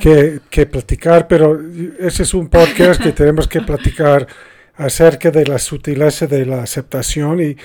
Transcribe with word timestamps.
que, 0.00 0.40
que, 0.50 0.66
platicar, 0.66 1.28
pero 1.28 1.60
ese 2.00 2.24
es 2.24 2.34
un 2.34 2.48
podcast 2.48 3.00
que 3.00 3.12
tenemos 3.12 3.46
que 3.46 3.60
platicar 3.60 4.26
acerca 4.74 5.30
de 5.30 5.46
la 5.46 5.58
sutileza 5.58 6.26
de 6.26 6.44
la 6.46 6.62
aceptación 6.62 7.40
y 7.40 7.56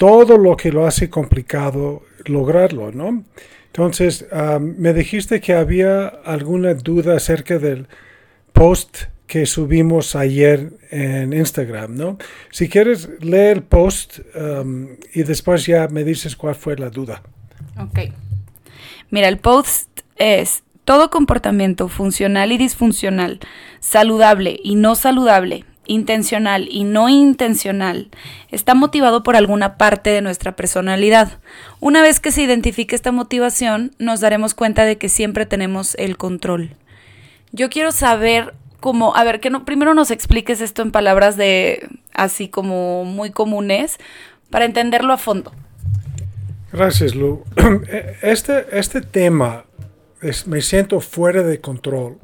todo 0.00 0.38
lo 0.38 0.56
que 0.56 0.72
lo 0.72 0.86
hace 0.86 1.10
complicado 1.10 2.04
lograrlo, 2.24 2.90
¿no? 2.90 3.22
Entonces, 3.66 4.26
me 4.58 4.94
dijiste 4.94 5.42
que 5.42 5.52
había 5.52 6.06
alguna 6.06 6.72
duda 6.72 7.16
acerca 7.16 7.58
del 7.58 7.86
post 8.54 9.02
que 9.26 9.44
subimos 9.44 10.16
ayer 10.16 10.70
en 10.90 11.34
Instagram, 11.34 11.96
¿no? 11.96 12.16
Si 12.50 12.70
quieres, 12.70 13.10
lee 13.20 13.50
el 13.52 13.62
post 13.62 14.20
y 15.12 15.22
después 15.22 15.66
ya 15.66 15.86
me 15.88 16.02
dices 16.02 16.34
cuál 16.34 16.54
fue 16.54 16.76
la 16.76 16.88
duda. 16.88 17.22
Ok. 17.78 17.98
Mira, 19.10 19.28
el 19.28 19.36
post 19.36 20.00
es 20.16 20.62
todo 20.86 21.10
comportamiento 21.10 21.88
funcional 21.88 22.52
y 22.52 22.56
disfuncional, 22.56 23.38
saludable 23.80 24.58
y 24.64 24.76
no 24.76 24.94
saludable, 24.94 25.66
intencional 25.90 26.68
y 26.70 26.84
no 26.84 27.08
intencional, 27.08 28.10
está 28.50 28.74
motivado 28.74 29.22
por 29.22 29.36
alguna 29.36 29.76
parte 29.76 30.10
de 30.10 30.22
nuestra 30.22 30.54
personalidad. 30.54 31.38
Una 31.80 32.00
vez 32.00 32.20
que 32.20 32.30
se 32.30 32.42
identifique 32.42 32.94
esta 32.94 33.12
motivación, 33.12 33.90
nos 33.98 34.20
daremos 34.20 34.54
cuenta 34.54 34.84
de 34.84 34.98
que 34.98 35.08
siempre 35.08 35.46
tenemos 35.46 35.96
el 35.96 36.16
control. 36.16 36.76
Yo 37.52 37.70
quiero 37.70 37.90
saber 37.90 38.54
cómo, 38.78 39.16
a 39.16 39.24
ver, 39.24 39.40
que 39.40 39.50
no, 39.50 39.64
primero 39.64 39.92
nos 39.94 40.12
expliques 40.12 40.60
esto 40.60 40.82
en 40.82 40.92
palabras 40.92 41.36
de 41.36 41.88
así 42.14 42.48
como 42.48 43.04
muy 43.04 43.30
comunes 43.30 43.98
para 44.48 44.66
entenderlo 44.66 45.12
a 45.12 45.18
fondo. 45.18 45.52
Gracias, 46.72 47.14
Lu. 47.14 47.44
Este, 48.22 48.66
este 48.78 49.00
tema 49.00 49.64
me 50.46 50.60
siento 50.60 51.00
fuera 51.00 51.42
de 51.42 51.60
control 51.60 52.18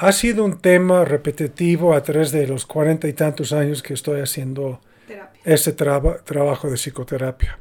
ha 0.00 0.12
sido 0.12 0.44
un 0.44 0.60
tema 0.60 1.04
repetitivo 1.04 1.92
a 1.92 2.02
través 2.04 2.30
de 2.30 2.46
los 2.46 2.66
cuarenta 2.66 3.08
y 3.08 3.14
tantos 3.14 3.52
años 3.52 3.82
que 3.82 3.94
estoy 3.94 4.20
haciendo 4.20 4.80
este 5.44 5.72
trabajo 5.72 6.70
de 6.70 6.76
psicoterapia. 6.76 7.58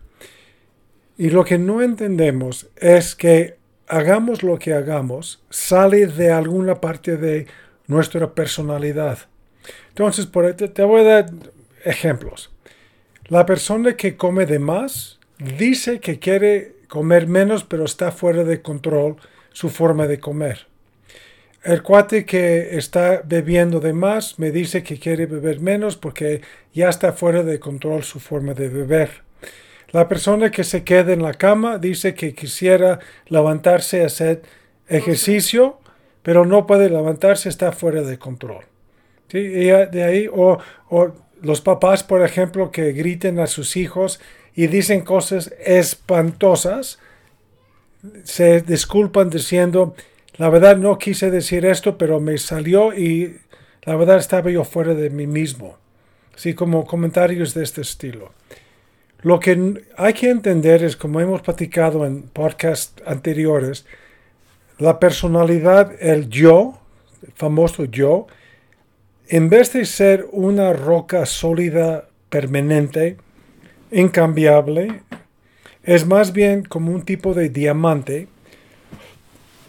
Y 1.18 1.32
lo 1.32 1.44
que 1.44 1.58
no 1.58 1.82
entendemos 1.82 2.68
es 2.76 3.16
que 3.16 3.58
hagamos 3.88 4.44
lo 4.44 4.60
que 4.60 4.76
hagamos, 4.76 5.44
sale 5.50 6.06
de 6.06 6.32
alguna 6.32 6.80
parte 6.80 7.18
de 7.18 7.48
nuestra 7.88 8.32
personalidad. 8.36 9.18
Entonces, 9.90 10.28
por, 10.28 10.54
te, 10.54 10.68
te 10.68 10.84
voy 10.84 11.02
a 11.02 11.06
dar 11.06 11.32
ejemplos. 11.86 12.52
La 13.30 13.48
persona 13.48 13.98
que 13.98 14.16
come 14.16 14.46
de 14.46 14.60
más 14.60 15.18
dice 15.40 16.00
que 16.00 16.20
quiere 16.20 16.76
comer 16.88 17.26
menos, 17.26 17.64
pero 17.64 17.86
está 17.86 18.12
fuera 18.12 18.44
de 18.44 18.62
control 18.62 19.16
su 19.54 19.70
forma 19.70 20.06
de 20.06 20.20
comer. 20.20 20.68
El 21.68 21.84
cuate 21.84 22.26
que 22.26 22.78
está 22.78 23.22
bebiendo 23.26 23.82
de 23.82 23.92
más 23.92 24.40
me 24.40 24.52
dice 24.52 24.84
que 24.84 24.98
quiere 24.98 25.26
beber 25.26 25.60
menos 25.60 25.98
porque 25.98 26.40
ya 26.74 26.88
está 26.88 27.12
fuera 27.12 27.44
de 27.44 27.60
control 27.60 28.06
su 28.06 28.22
forma 28.22 28.54
de 28.54 28.70
beber. 28.70 29.10
La 29.90 30.08
persona 30.08 30.50
que 30.50 30.64
se 30.64 30.86
queda 30.86 31.12
en 31.12 31.22
la 31.22 31.34
cama 31.34 31.78
dice 31.78 32.14
que 32.14 32.34
quisiera 32.34 33.00
levantarse 33.26 34.02
a 34.02 34.06
hacer 34.06 34.44
ejercicio, 34.88 35.80
pero 36.24 36.46
no 36.46 36.66
puede 36.66 36.90
levantarse, 36.90 37.50
está 37.50 37.74
fuera 37.74 38.02
de 38.02 38.18
control. 38.18 38.64
¿Sí? 39.28 39.40
Y 39.40 39.66
de 39.66 40.04
ahí, 40.06 40.30
o, 40.34 40.60
o 40.90 41.12
los 41.42 41.60
papás, 41.60 42.02
por 42.02 42.24
ejemplo, 42.24 42.72
que 42.72 42.94
griten 42.94 43.40
a 43.40 43.48
sus 43.48 43.76
hijos 43.76 44.22
y 44.56 44.68
dicen 44.68 45.02
cosas 45.02 45.54
espantosas, 45.66 47.00
se 48.24 48.62
disculpan 48.62 49.30
diciendo, 49.30 49.96
la 50.38 50.50
verdad 50.50 50.78
no 50.78 50.98
quise 50.98 51.32
decir 51.32 51.66
esto, 51.66 51.98
pero 51.98 52.20
me 52.20 52.38
salió 52.38 52.94
y 52.94 53.38
la 53.84 53.96
verdad 53.96 54.18
estaba 54.18 54.52
yo 54.52 54.64
fuera 54.64 54.94
de 54.94 55.10
mí 55.10 55.28
mismo. 55.28 55.78
Así 56.36 56.54
como 56.54 56.86
comentarios 56.86 57.54
de 57.54 57.64
este 57.64 57.82
estilo. 57.82 58.32
Lo 59.22 59.40
que 59.40 59.84
hay 59.98 60.14
que 60.14 60.30
entender 60.30 60.84
es, 60.84 60.96
como 60.96 61.20
hemos 61.20 61.42
platicado 61.42 62.06
en 62.06 62.22
podcasts 62.22 63.02
anteriores, 63.08 63.86
la 64.78 65.00
personalidad, 65.00 65.92
el 66.00 66.30
yo, 66.30 66.80
el 67.24 67.32
famoso 67.34 67.86
yo, 67.86 68.28
en 69.28 69.50
vez 69.50 69.74
de 69.74 69.86
ser 69.86 70.28
una 70.32 70.74
roca 70.74 71.26
sólida, 71.26 72.08
permanente, 72.30 73.18
incambiable, 73.92 75.02
es 75.84 76.06
más 76.06 76.32
bien 76.34 76.64
como 76.64 76.92
un 76.92 77.04
tipo 77.04 77.34
de 77.34 77.50
diamante 77.50 78.28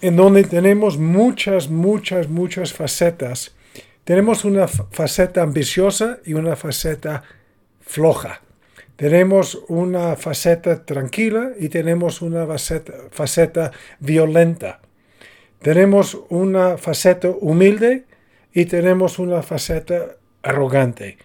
en 0.00 0.16
donde 0.16 0.44
tenemos 0.44 0.98
muchas, 0.98 1.68
muchas, 1.68 2.28
muchas 2.28 2.72
facetas. 2.72 3.54
Tenemos 4.04 4.44
una 4.44 4.68
faceta 4.68 5.42
ambiciosa 5.42 6.18
y 6.24 6.34
una 6.34 6.56
faceta 6.56 7.22
floja. 7.80 8.40
Tenemos 8.96 9.58
una 9.68 10.16
faceta 10.16 10.84
tranquila 10.84 11.52
y 11.58 11.68
tenemos 11.68 12.20
una 12.20 12.46
faceta, 13.10 13.70
violenta. 14.00 14.80
Tenemos 15.62 16.18
una 16.30 16.78
faceta 16.78 17.28
humilde 17.28 18.06
y 18.52 18.64
tenemos 18.64 19.18
una 19.18 19.42
faceta 19.42 20.16
arrogante. 20.42 21.18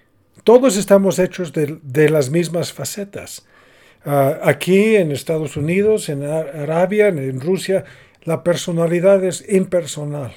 Todos 0.43 0.77
estamos 0.77 1.19
hechos 1.19 1.53
de, 1.53 2.09
las 2.09 2.29
mismas 2.29 2.73
facetas. 2.73 3.47
Ah, 4.05 4.39
aquí 4.43 4.95
en 4.95 5.11
Estados 5.11 5.55
Unidos, 5.57 6.09
en 6.09 6.23
Arabia, 6.25 7.07
en 7.07 7.39
Rusia, 7.39 7.85
la 8.23 8.43
personalidad 8.43 9.23
es 9.23 9.45
impersonal. 9.49 10.33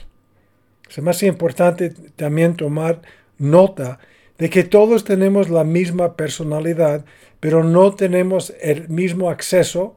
Es 0.88 1.00
más 1.02 1.22
importante 1.22 1.91
también 2.16 2.56
tomar 2.56 3.02
nota 3.38 3.98
de 4.38 4.50
que 4.50 4.64
todos 4.64 5.04
tenemos 5.04 5.48
la 5.48 5.64
misma 5.64 6.16
personalidad, 6.16 7.04
pero 7.41 7.64
no 7.64 7.94
tenemos 7.94 8.52
el 8.60 8.88
mismo 8.88 9.30
acceso 9.30 9.97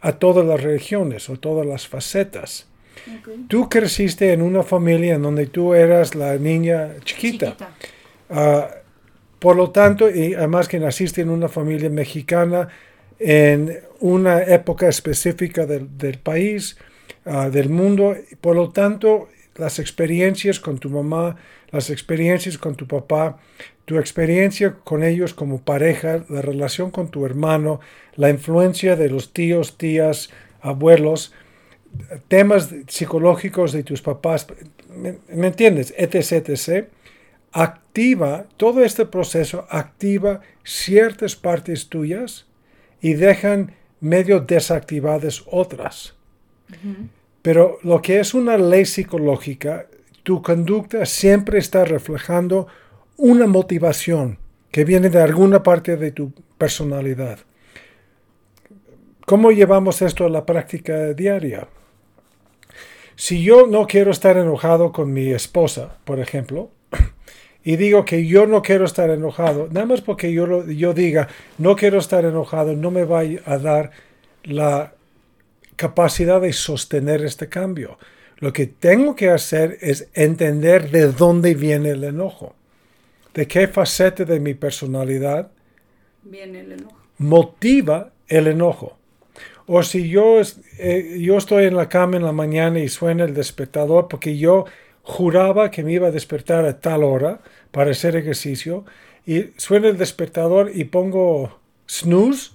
a 0.00 0.12
todas 0.12 0.46
las 0.46 0.62
religiones 0.62 1.28
o 1.30 1.38
todas 1.38 1.66
las 1.66 1.86
facetas. 1.86 2.66
Tú 3.48 3.68
creciste 3.68 4.32
en 4.32 4.42
una 4.42 4.62
familia 4.62 5.14
en 5.14 5.22
donde 5.22 5.46
tú 5.46 5.74
eras 5.74 6.14
la 6.14 6.36
niña 6.36 6.96
chiquita. 7.04 7.56
Ah, 8.28 8.68
por 9.38 9.56
lo 9.56 9.70
tanto, 9.70 10.10
y 10.10 10.34
además 10.34 10.68
que 10.68 10.78
naciste 10.78 11.22
en 11.22 11.30
una 11.30 11.48
familia 11.48 11.88
mexicana 11.88 12.68
en 13.18 13.80
una 14.00 14.42
época 14.42 14.88
específica 14.88 15.66
del, 15.66 15.96
del 15.98 16.18
país, 16.18 16.76
Ah, 17.24 17.50
del 17.50 17.68
mundo. 17.68 18.16
Por 18.40 18.56
lo 18.56 18.70
tanto, 18.70 19.28
las 19.56 19.78
experiencias 19.78 20.60
con 20.60 20.78
tu 20.78 20.90
mamá, 20.90 21.36
las 21.70 21.90
experiencias 21.90 22.58
con 22.58 22.74
tu 22.74 22.86
papá, 22.86 23.38
tu 23.84 23.98
experiencia 23.98 24.76
con 24.84 25.02
ellos 25.02 25.34
como 25.34 25.62
pareja, 25.62 26.24
la 26.28 26.42
relación 26.42 26.90
con 26.90 27.10
tu 27.10 27.26
hermano, 27.26 27.80
la 28.16 28.30
influencia 28.30 28.96
de 28.96 29.10
los 29.10 29.32
tíos, 29.32 29.76
tías, 29.78 30.30
abuelos, 30.60 31.32
temas 32.28 32.70
psicológicos 32.86 33.72
de 33.72 33.82
tus 33.82 34.00
papás, 34.00 34.46
¿me, 34.94 35.46
entiendes? 35.46 35.92
Etc, 35.96 36.48
etc. 36.48 36.88
Activa, 37.52 38.46
todo 38.56 38.84
este 38.84 39.06
proceso 39.06 39.66
activa 39.70 40.40
ciertas 40.62 41.34
partes 41.34 41.88
tuyas 41.88 42.46
y 43.00 43.14
dejan 43.14 43.74
medio 44.00 44.40
desactivadas 44.40 45.42
otras. 45.50 46.14
Pero 47.42 47.78
lo 47.82 48.02
que 48.02 48.20
es 48.20 48.34
una 48.34 48.56
ley 48.56 48.84
psicológica, 48.84 49.86
tu 50.22 50.42
conducta 50.42 51.06
siempre 51.06 51.58
está 51.58 51.84
reflejando 51.84 52.66
una 53.16 53.46
motivación 53.46 54.38
que 54.70 54.84
viene 54.84 55.08
de 55.08 55.20
alguna 55.20 55.62
parte 55.62 55.96
de 55.96 56.12
tu 56.12 56.32
personalidad. 56.58 57.38
¿Cómo 59.26 59.52
llevamos 59.52 60.02
esto 60.02 60.26
a 60.26 60.28
la 60.28 60.44
práctica 60.44 61.12
diaria? 61.14 61.68
si 63.20 63.42
yo 63.42 63.66
no 63.66 63.86
quiero 63.86 64.12
estar 64.12 64.38
enojado 64.38 64.92
con 64.92 65.12
mi 65.12 65.30
esposa, 65.30 65.98
por 66.04 66.20
ejemplo, 66.20 66.70
y 67.62 67.76
digo 67.76 68.06
que 68.06 68.26
yo 68.26 68.46
no 68.46 68.62
quiero 68.62 68.86
estar 68.86 69.10
enojado, 69.10 69.68
nada 69.70 69.84
más 69.84 70.00
porque 70.00 70.32
yo, 70.32 70.66
yo 70.66 70.94
diga 70.94 71.28
no 71.58 71.76
quiero 71.76 71.98
estar 71.98 72.24
enojado, 72.24 72.74
no 72.74 72.90
me 72.90 73.04
va 73.04 73.20
a 73.44 73.58
dar 73.58 73.90
la 74.42 74.94
capacidad 75.80 76.42
de 76.42 76.52
sostener 76.52 77.24
este 77.24 77.48
cambio. 77.48 77.96
Lo 78.36 78.52
que 78.52 78.66
tengo 78.66 79.16
que 79.16 79.30
hacer 79.30 79.78
es 79.80 80.08
entender 80.12 80.90
de 80.90 81.10
dónde 81.10 81.54
viene 81.54 81.92
el 81.92 82.04
enojo, 82.04 82.54
de 83.32 83.46
qué 83.46 83.66
faceta 83.66 84.26
de 84.26 84.40
mi 84.40 84.52
personalidad 84.52 85.50
viene 86.22 86.60
el 86.60 86.72
enojo. 86.72 86.96
motiva 87.16 88.12
el 88.28 88.48
enojo. 88.48 88.98
O 89.66 89.82
si 89.82 90.10
yo, 90.10 90.42
eh, 90.78 91.18
yo 91.18 91.38
estoy 91.38 91.64
en 91.64 91.76
la 91.76 91.88
cama 91.88 92.18
en 92.18 92.24
la 92.24 92.32
mañana 92.32 92.78
y 92.80 92.88
suena 92.88 93.24
el 93.24 93.32
despertador 93.32 94.06
porque 94.06 94.36
yo 94.36 94.66
juraba 95.02 95.70
que 95.70 95.82
me 95.82 95.94
iba 95.94 96.08
a 96.08 96.10
despertar 96.10 96.66
a 96.66 96.78
tal 96.78 97.04
hora 97.04 97.40
para 97.70 97.92
hacer 97.92 98.16
ejercicio 98.16 98.84
y 99.24 99.52
suena 99.56 99.88
el 99.88 99.96
despertador 99.96 100.72
y 100.74 100.84
pongo 100.84 101.58
snooze, 101.88 102.50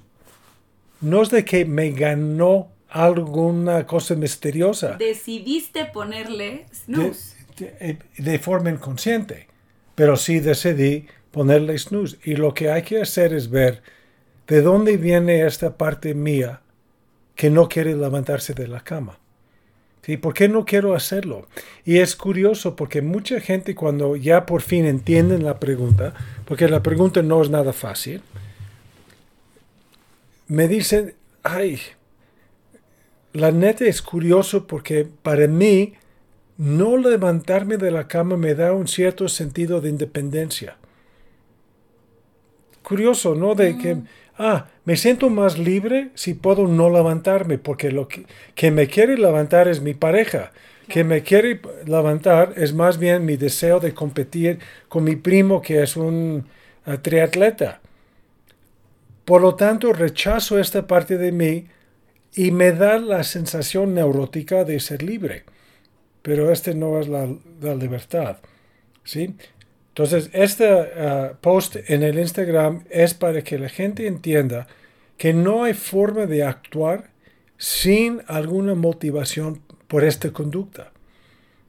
no 1.01 1.23
es 1.23 1.29
de 1.31 1.43
que 1.43 1.65
me 1.65 1.89
ganó 1.89 2.74
alguna 2.95 3.85
cosa 3.85 4.15
misteriosa. 4.15 4.95
Decidiste 4.97 5.85
ponerle 5.85 6.65
snooze. 6.73 7.35
De, 7.57 7.97
de, 8.17 8.39
forma 8.39 8.69
inconsciente, 8.69 9.47
pero 9.95 10.15
sí 10.15 10.39
decidí 10.39 11.07
ponerle 11.31 11.77
snooze. 11.77 12.17
Y 12.23 12.35
lo 12.35 12.53
que 12.53 12.71
hay 12.71 12.83
que 12.83 13.01
hacer 13.01 13.33
es 13.33 13.49
ver 13.49 13.81
de 14.47 14.61
dónde 14.61 14.95
viene 14.95 15.45
esta 15.45 15.75
parte 15.75 16.13
mía 16.13 16.61
que 17.35 17.49
no 17.49 17.67
quiere 17.67 17.95
levantarse 17.95 18.53
de 18.53 18.69
la 18.69 18.79
cama. 18.79 19.19
¿Sí? 20.01 20.15
¿Por 20.15 20.33
qué 20.33 20.47
no 20.47 20.63
quiero 20.65 20.95
hacerlo? 20.95 21.47
Y 21.83 21.97
es 21.97 22.15
curioso 22.15 22.77
porque 22.77 23.01
mucha 23.01 23.41
gente 23.41 23.75
cuando 23.75 24.15
ya 24.15 24.45
por 24.45 24.61
fin 24.61 24.85
entienden 24.85 25.43
la 25.43 25.59
pregunta, 25.59 26.13
porque 26.45 26.69
la 26.69 26.81
pregunta 26.81 27.21
no 27.23 27.41
es 27.41 27.49
nada 27.49 27.73
fácil, 27.73 28.21
me 30.47 30.67
dicen, 30.67 31.15
ay, 31.43 31.79
la 33.35 33.51
neta 33.51 33.83
es 33.83 34.01
curioso 34.01 34.65
porque 34.65 35.05
para 35.21 35.47
mí 35.47 35.93
no 36.57 36.95
levantarme 36.95 37.75
de 37.75 37.91
la 37.91 38.07
cama 38.07 38.37
me 38.37 38.55
da 38.55 38.71
un 38.71 38.87
cierto 38.87 39.27
sentido 39.27 39.81
de 39.81 39.89
independencia. 39.89 40.77
Curioso, 42.81 43.35
¿no? 43.35 43.53
De 43.53 43.77
que 43.77 43.97
ah, 44.37 44.67
me 44.85 44.95
siento 44.95 45.29
más 45.29 45.57
libre 45.57 46.11
si 46.15 46.33
puedo 46.33 46.65
no 46.67 46.89
levantarme, 46.89 47.57
porque 47.57 47.91
lo 47.91 48.07
que, 48.07 48.71
me 48.71 48.87
quiere 48.87 49.17
levantar 49.17 49.67
es 49.67 49.81
mi 49.81 49.93
pareja. 49.93 50.53
Que 50.87 51.03
me 51.03 51.21
quiere 51.21 51.59
levantar 51.85 52.53
es 52.55 52.73
más 52.73 52.99
bien 52.99 53.25
mi 53.25 53.35
deseo 53.35 53.81
de 53.81 53.93
competir 53.93 54.59
con 54.87 55.03
mi 55.03 55.17
primo 55.17 55.61
que 55.61 55.83
es 55.83 55.97
un 55.97 56.45
eh, 56.85 56.97
triatleta. 56.99 57.81
Por 59.25 59.41
lo 59.41 59.55
tanto, 59.55 59.91
rechazo 59.91 60.57
esta 60.57 60.87
parte 60.87 61.17
de 61.17 61.33
mí 61.33 61.65
y 62.35 62.51
me 62.51 62.73
da 62.73 62.99
la 62.99 63.23
sensación 63.23 63.93
neurótica 63.93 64.65
de 64.65 64.79
ser 64.79 65.01
libre. 65.01 65.43
Pero 66.21 66.51
este 66.51 66.75
no 66.75 66.99
es 66.99 67.07
la, 67.07 67.27
libertad. 67.75 68.37
¿sí? 69.03 69.35
Entonces, 69.89 70.29
este 70.33 70.65
uh, 70.73 71.35
post 71.39 71.77
en 71.87 72.03
el 72.03 72.19
Instagram 72.19 72.83
es 72.89 73.13
para 73.13 73.41
que 73.43 73.57
la 73.57 73.69
gente 73.69 74.07
entienda 74.07 74.67
que 75.17 75.33
no 75.33 75.63
hay 75.63 75.73
forma 75.73 76.25
de 76.25 76.43
actuar 76.43 77.11
sin 77.57 78.21
alguna 78.27 78.75
motivación 78.75 79.61
por 79.87 80.03
esta 80.03 80.31
conducta. 80.31 80.91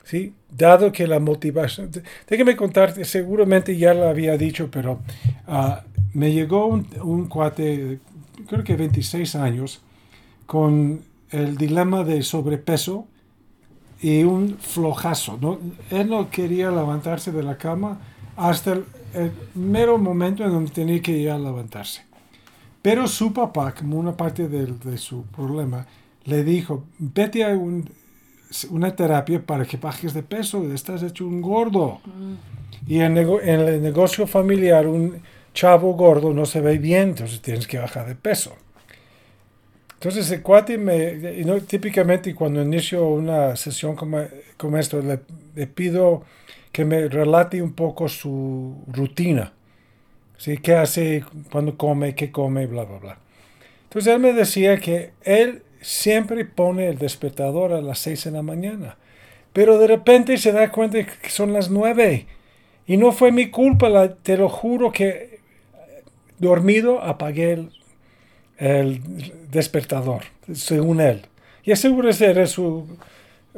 ¿Sí? 0.02 0.34
Dado 0.50 0.90
que 0.90 1.06
la 1.06 1.20
motivación... 1.20 1.90
Déjeme 2.28 2.56
contarte, 2.56 3.04
seguramente 3.04 3.76
ya 3.76 3.92
lo 3.92 4.08
había 4.08 4.36
dicho, 4.36 4.68
pero 4.70 5.00
uh, 5.46 5.74
me 6.12 6.32
llegó 6.32 6.66
un, 6.66 6.88
un, 7.02 7.28
cuate, 7.28 7.98
creo 8.48 8.64
que 8.64 8.76
26 8.76 9.34
años, 9.34 9.82
con 10.46 11.02
el 11.30 11.56
dilema 11.56 12.04
de 12.04 12.22
sobrepeso 12.22 13.06
y 14.00 14.22
un 14.22 14.56
flojazo. 14.58 15.38
¿no? 15.40 15.58
Él 15.90 16.08
no 16.08 16.30
quería 16.30 16.70
levantarse 16.70 17.32
de 17.32 17.42
la 17.42 17.58
cama 17.58 17.98
hasta 18.36 18.72
el, 18.72 18.84
mero 19.54 19.96
momento 19.98 20.44
en 20.44 20.50
donde 20.50 20.70
tenía 20.70 21.00
que 21.00 21.12
ir 21.12 21.30
a 21.30 21.38
levantarse. 21.38 22.02
Pero 22.82 23.08
su 23.08 23.32
papá, 23.32 23.74
como 23.74 23.98
una 23.98 24.16
parte 24.16 24.46
de, 24.48 24.66
de 24.66 24.98
su 24.98 25.24
problema, 25.24 25.86
le 26.24 26.44
dijo, 26.44 26.84
vete 26.98 27.44
a 27.44 27.58
una 28.70 28.94
terapia 28.94 29.44
para 29.44 29.64
que 29.64 29.76
bajes 29.76 30.12
de 30.12 30.22
peso, 30.22 30.70
estás 30.72 31.02
hecho 31.02 31.26
un 31.26 31.40
gordo. 31.40 32.00
Mm. 32.04 32.34
Y 32.86 33.00
en, 33.00 33.16
en, 33.16 33.60
el 33.60 33.82
negocio 33.82 34.26
familiar 34.26 34.86
un 34.86 35.20
chavo 35.54 35.94
gordo 35.94 36.32
no 36.32 36.44
se 36.44 36.60
ve 36.60 36.78
bien, 36.78 37.10
entonces 37.10 37.40
tienes 37.40 37.66
que 37.66 37.78
bajar 37.78 38.06
de 38.06 38.14
peso. 38.14 38.54
Entonces 39.96 40.30
el 40.30 40.42
cuate 40.42 40.76
me, 40.76 41.14
no, 41.44 41.58
típicamente 41.60 42.34
cuando 42.34 42.62
inicio 42.62 43.06
una 43.08 43.56
sesión 43.56 43.96
como, 43.96 44.22
como 44.58 44.76
esto, 44.76 45.00
le, 45.00 45.66
pido 45.66 46.22
que 46.70 46.84
me 46.84 47.08
relate 47.08 47.62
un 47.62 47.72
poco 47.72 48.08
su 48.08 48.76
rutina. 48.88 49.52
¿sí? 50.36 50.58
¿Qué 50.58 50.74
hace 50.74 51.24
cuando 51.50 51.78
come, 51.78 52.14
qué 52.14 52.30
come, 52.30 52.66
bla, 52.66 52.84
bla, 52.84 52.98
bla. 52.98 53.18
Entonces 53.84 54.12
él 54.12 54.20
me 54.20 54.34
decía 54.34 54.76
que 54.78 55.12
él 55.22 55.62
siempre 55.80 56.44
pone 56.44 56.88
el 56.88 56.98
despertador 56.98 57.72
a 57.72 57.80
las 57.80 57.98
6 58.00 58.24
de 58.24 58.30
la 58.32 58.42
mañana, 58.42 58.98
pero 59.54 59.78
de 59.78 59.86
repente 59.86 60.36
se 60.36 60.52
da 60.52 60.70
cuenta 60.70 61.06
que 61.06 61.30
son 61.30 61.54
las 61.54 61.70
9 61.70 62.26
y 62.86 62.96
no 62.98 63.12
fue 63.12 63.32
mi 63.32 63.50
culpa, 63.50 64.08
te 64.22 64.36
lo 64.36 64.50
juro 64.50 64.92
que 64.92 65.40
dormido 66.38 67.00
apagué 67.00 67.52
el, 67.52 67.70
el 68.58 69.00
despertador, 69.50 70.22
según 70.52 71.00
él. 71.00 71.22
Y 71.64 71.74
seguro 71.76 72.08
esa 72.08 72.26
era 72.26 72.46
su, 72.46 72.86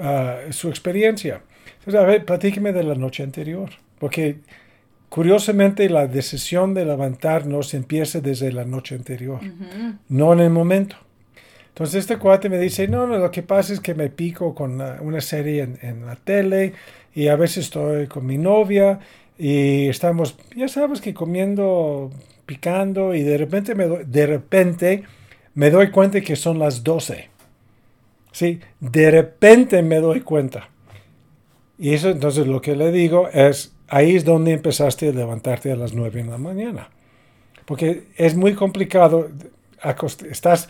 ah, 0.00 0.38
su 0.50 0.68
experiencia. 0.68 1.42
Entonces, 1.78 2.00
a 2.00 2.04
ver, 2.04 2.24
platíqueme 2.24 2.72
de 2.72 2.82
la 2.82 2.94
noche 2.94 3.22
anterior, 3.22 3.70
porque 3.98 4.38
curiosamente 5.08 5.88
la 5.88 6.06
decisión 6.06 6.74
de 6.74 6.84
levantarnos 6.84 7.74
empieza 7.74 8.20
desde 8.20 8.52
la 8.52 8.64
noche 8.64 8.94
anterior, 8.94 9.40
no 10.08 10.32
en 10.32 10.40
el 10.40 10.50
momento. 10.50 10.96
Entonces 11.68 12.00
este 12.00 12.18
cuate 12.18 12.48
me 12.48 12.58
dice, 12.58 12.88
no, 12.88 13.06
no, 13.06 13.18
lo 13.18 13.30
que 13.30 13.42
pasa 13.42 13.72
es 13.72 13.78
que 13.78 13.94
me 13.94 14.08
pico 14.08 14.54
con 14.54 14.80
una, 14.80 15.20
serie 15.20 15.62
en, 15.62 15.78
en, 15.82 16.06
la 16.06 16.16
tele 16.16 16.72
y 17.14 17.28
a 17.28 17.36
veces 17.36 17.66
estoy 17.66 18.08
con 18.08 18.26
mi 18.26 18.36
novia 18.36 18.98
y 19.38 19.88
estamos, 19.88 20.36
ya 20.56 20.66
sabes 20.66 21.00
que 21.00 21.14
comiendo, 21.14 22.10
picando 22.44 23.14
y 23.14 23.22
de 23.22 23.38
repente 23.38 23.76
me 23.76 23.86
doy, 23.86 24.04
de 24.04 24.26
repente 24.26 25.04
me 25.54 25.70
doy 25.70 25.90
cuenta 25.90 26.20
que 26.20 26.34
son 26.34 26.58
las 26.58 26.82
12. 26.82 27.28
Sí, 28.32 28.60
de 28.80 29.10
repente 29.10 29.82
me 29.82 30.00
doy 30.00 30.22
cuenta. 30.22 30.68
Y 31.78 31.94
eso 31.94 32.10
entonces 32.10 32.46
lo 32.46 32.60
que 32.60 32.74
le 32.74 32.90
digo 32.90 33.28
es, 33.28 33.72
ahí 33.86 34.16
es 34.16 34.24
donde 34.24 34.52
empezaste 34.52 35.08
a 35.08 35.12
levantarte 35.12 35.70
a 35.70 35.76
las 35.76 35.94
9 35.94 36.20
en 36.20 36.30
la 36.30 36.38
mañana. 36.38 36.90
Porque 37.64 38.08
es 38.16 38.34
muy 38.34 38.54
complicado, 38.54 39.28
estás, 40.28 40.68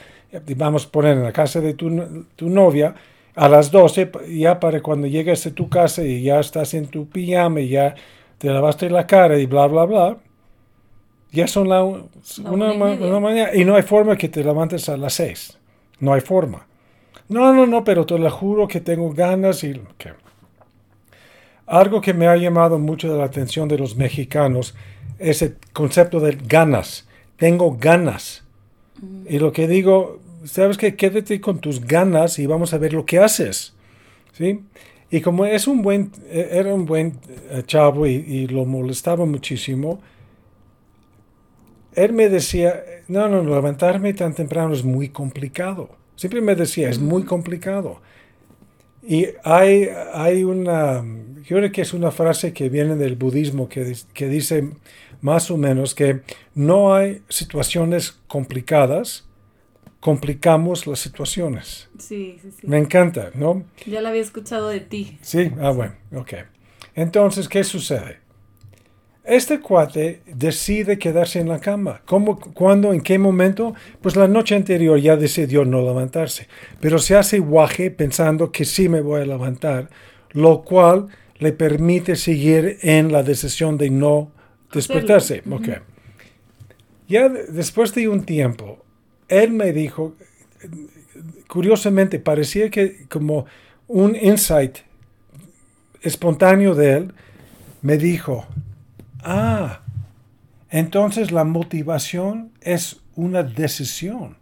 vamos 0.56 0.86
a 0.86 0.90
poner 0.90 1.16
en 1.16 1.24
la 1.24 1.32
casa 1.32 1.60
de 1.60 1.72
tu, 1.72 2.26
tu 2.36 2.50
novia, 2.50 2.94
a 3.34 3.48
las 3.48 3.70
12, 3.70 4.10
ya 4.30 4.58
para 4.58 4.82
cuando 4.82 5.06
llegues 5.06 5.46
a 5.46 5.54
tu 5.54 5.68
casa 5.68 6.02
y 6.02 6.22
ya 6.22 6.40
estás 6.40 6.74
en 6.74 6.88
tu 6.88 7.08
pijama 7.08 7.60
y 7.60 7.68
ya 7.68 7.94
te 8.38 8.48
lavaste 8.48 8.88
la 8.88 9.06
cara 9.06 9.38
y 9.38 9.46
bla, 9.46 9.66
bla, 9.66 9.84
bla, 9.84 10.16
ya 11.30 11.46
son 11.46 11.68
la 11.68 11.82
una, 11.82 12.72
una, 12.72 13.20
mañana 13.20 13.54
y 13.54 13.64
no 13.64 13.74
hay 13.76 13.82
forma 13.82 14.16
que 14.16 14.28
te 14.28 14.42
levantes 14.42 14.88
a 14.88 14.96
las 14.96 15.14
6. 15.14 15.58
No 16.00 16.14
hay 16.14 16.20
forma. 16.20 16.66
No, 17.28 17.52
no, 17.52 17.66
no, 17.66 17.84
pero 17.84 18.06
te 18.06 18.18
lo 18.18 18.30
juro 18.30 18.66
que 18.66 18.80
tengo 18.80 19.12
ganas 19.12 19.62
y... 19.64 19.80
Algo 21.66 22.00
que 22.00 22.14
me 22.14 22.26
ha 22.26 22.36
llamado 22.36 22.78
mucho 22.78 23.14
la 23.14 23.24
atención 23.24 23.68
de 23.68 23.76
los 23.76 23.94
mexicanos 23.96 24.74
es 25.18 25.42
el 25.42 25.56
concepto 25.74 26.18
de 26.18 26.38
ganas. 26.46 27.06
Tengo 27.36 27.76
ganas. 27.76 28.44
Y 29.28 29.38
lo 29.38 29.52
que 29.52 29.68
digo, 29.68 30.18
sabes 30.44 30.78
que 30.78 30.96
quédate 30.96 31.42
con 31.42 31.58
tus 31.58 31.84
ganas 31.84 32.38
y 32.38 32.46
vamos 32.46 32.72
a 32.72 32.78
ver 32.78 32.94
lo 32.94 33.04
que 33.04 33.18
haces. 33.18 33.74
¿Sí? 34.32 34.60
Y 35.10 35.20
como 35.20 35.46
es 35.46 35.66
un 35.66 35.82
buen, 35.82 36.12
era 36.30 36.74
un 36.74 36.84
buen 36.84 37.18
eh, 37.50 37.62
chavo 37.66 38.06
y, 38.06 38.46
lo 38.46 38.64
molestaba 38.64 39.24
muchísimo, 39.24 40.00
él 41.94 42.12
me 42.12 42.28
decía, 42.28 42.84
no, 43.08 43.28
no, 43.28 43.42
levantarme 43.42 44.12
tan 44.12 44.34
temprano 44.34 44.74
es 44.74 44.84
muy 44.84 45.08
complicado. 45.08 45.90
Siempre 46.16 46.40
me 46.40 46.54
decía, 46.54 46.90
es 46.90 46.98
muy 46.98 47.24
complicado. 47.24 48.00
Y 49.02 49.28
hay, 49.44 49.88
hay 50.12 50.44
una, 50.44 51.02
yo 51.44 51.56
creo 51.56 51.72
que 51.72 51.80
es 51.80 51.94
una 51.94 52.10
frase 52.10 52.52
que 52.52 52.68
viene 52.68 52.94
del 52.96 53.16
budismo 53.16 53.68
que, 53.68 53.96
que 54.12 54.28
dice 54.28 54.68
más 55.20 55.50
o 55.50 55.56
menos 55.56 55.94
que 55.94 56.20
no 56.54 56.94
hay 56.94 57.22
situaciones 57.28 58.20
complicadas, 58.26 59.27
complicamos 60.00 60.86
las 60.86 61.00
situaciones. 61.00 61.88
Sí, 61.98 62.38
sí, 62.40 62.50
sí. 62.60 62.66
Me 62.66 62.78
encanta, 62.78 63.30
¿no? 63.34 63.64
Ya 63.86 64.00
la 64.00 64.10
había 64.10 64.22
escuchado 64.22 64.68
de 64.68 64.80
ti. 64.80 65.18
Sí, 65.22 65.50
ah, 65.60 65.70
bueno, 65.70 65.94
ok. 66.14 66.34
Entonces, 66.94 67.48
¿qué 67.48 67.64
sucede? 67.64 68.18
Este 69.24 69.60
cuate 69.60 70.22
decide 70.26 70.98
quedarse 70.98 71.38
en 71.38 71.50
la 71.50 71.60
cama. 71.60 72.00
¿Cómo, 72.06 72.40
cuándo, 72.40 72.94
en 72.94 73.02
qué 73.02 73.18
momento? 73.18 73.74
Pues 74.00 74.16
la 74.16 74.26
noche 74.26 74.54
anterior 74.54 74.98
ya 74.98 75.16
decidió 75.16 75.66
no 75.66 75.82
levantarse. 75.82 76.48
Pero 76.80 76.98
se 76.98 77.14
hace 77.14 77.38
guaje 77.38 77.90
pensando 77.90 78.50
que 78.50 78.64
sí 78.64 78.88
me 78.88 79.02
voy 79.02 79.20
a 79.20 79.26
levantar, 79.26 79.90
lo 80.30 80.62
cual 80.62 81.08
le 81.38 81.52
permite 81.52 82.16
seguir 82.16 82.78
en 82.80 83.12
la 83.12 83.22
decisión 83.22 83.76
de 83.76 83.90
no 83.90 84.32
despertarse. 84.72 85.42
Ok. 85.50 85.68
Ya 87.06 87.28
después 87.28 87.94
de 87.94 88.08
un 88.08 88.24
tiempo, 88.24 88.82
él 89.28 89.52
me 89.52 89.72
dijo, 89.72 90.14
curiosamente, 91.48 92.18
parecía 92.18 92.70
que 92.70 93.06
como 93.08 93.46
un 93.86 94.16
insight 94.16 94.78
espontáneo 96.02 96.74
de 96.74 96.96
él, 96.96 97.14
me 97.82 97.96
dijo, 97.96 98.46
Ah, 99.22 99.80
entonces 100.70 101.32
la 101.32 101.44
motivación 101.44 102.52
es 102.60 103.00
una 103.16 103.42
decisión. 103.42 104.36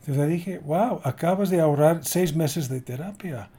Entonces 0.00 0.28
dije, 0.28 0.58
wow, 0.64 1.00
acabas 1.02 1.50
de 1.50 1.60
ahorrar 1.60 2.00
seis 2.04 2.34
meses 2.36 2.68
de 2.68 2.80
terapia. 2.80 3.50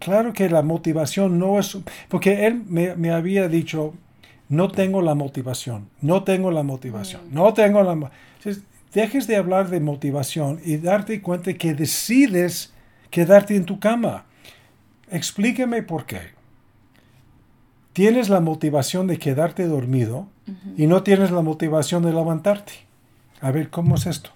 Claro 0.00 0.32
que 0.32 0.50
la 0.50 0.62
motivación 0.62 1.38
no 1.38 1.58
es... 1.58 1.78
Porque 2.08 2.46
él 2.46 2.64
me, 2.66 3.10
había 3.12 3.48
dicho, 3.48 3.94
no 4.48 4.68
tengo 4.70 5.00
la 5.00 5.14
motivación, 5.14 5.88
no 6.00 6.24
tengo 6.24 6.50
la 6.50 6.64
motivación, 6.64 7.22
mm. 7.30 7.34
no 7.34 7.54
tengo 7.54 7.82
la... 7.82 8.10
Entonces, 8.44 8.64
dejes 8.92 9.26
de 9.26 9.36
hablar 9.36 9.70
de 9.70 9.80
motivación 9.80 10.60
y 10.64 10.76
darte 10.76 11.22
cuenta 11.22 11.54
que 11.54 11.74
decides 11.74 12.72
quedarte 13.10 13.56
en 13.56 13.64
tu 13.64 13.80
cama. 13.80 14.26
Explíqueme 15.10 15.82
por 15.82 16.04
qué 16.04 16.34
tienes 17.94 18.28
la 18.28 18.40
motivación 18.40 19.06
de 19.06 19.18
quedarte 19.18 19.66
dormido 19.66 20.28
y 20.76 20.86
no 20.86 21.02
tienes 21.02 21.30
la 21.30 21.40
motivación 21.40 22.02
de 22.02 22.12
levantarte. 22.12 22.72
A 23.40 23.50
ver, 23.50 23.70
¿cómo 23.70 23.94
es 23.94 24.06
esto? 24.06 24.30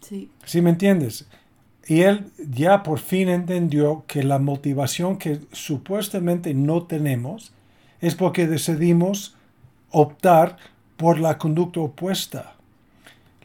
Sí. 0.00 0.30
¿Sí 0.44 0.60
me 0.60 0.70
entiendes? 0.70 1.26
Y 1.86 2.02
él 2.02 2.30
ya 2.50 2.82
por 2.82 2.98
fin 2.98 3.28
entendió 3.28 4.04
que 4.06 4.22
la 4.22 4.38
motivación 4.38 5.16
que 5.16 5.40
supuestamente 5.52 6.52
no 6.52 6.82
tenemos 6.82 7.52
es 8.00 8.16
porque 8.16 8.46
decidimos 8.46 9.36
optar 9.90 10.56
por 10.96 11.20
la 11.20 11.38
conducta 11.38 11.80
opuesta. 11.80 12.56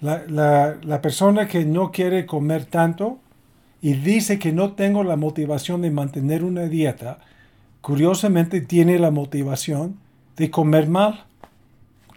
La, 0.02 0.78
la, 0.84 1.02
persona 1.02 1.48
que 1.48 1.66
no 1.66 1.92
quiere 1.92 2.26
comer 2.28 2.66
tanto 2.66 3.18
y 3.82 3.94
dice 3.94 4.38
que 4.38 4.52
no 4.52 4.74
tengo 4.74 5.04
la 5.04 5.16
motivación 5.16 5.82
de 5.82 5.90
mantener 5.90 6.44
una 6.44 6.64
dieta, 6.64 7.20
curiosamente 7.82 8.62
tiene 8.62 9.00
la 9.00 9.10
motivación 9.10 9.98
de 10.36 10.52
comer 10.52 10.88
mal. 10.88 11.26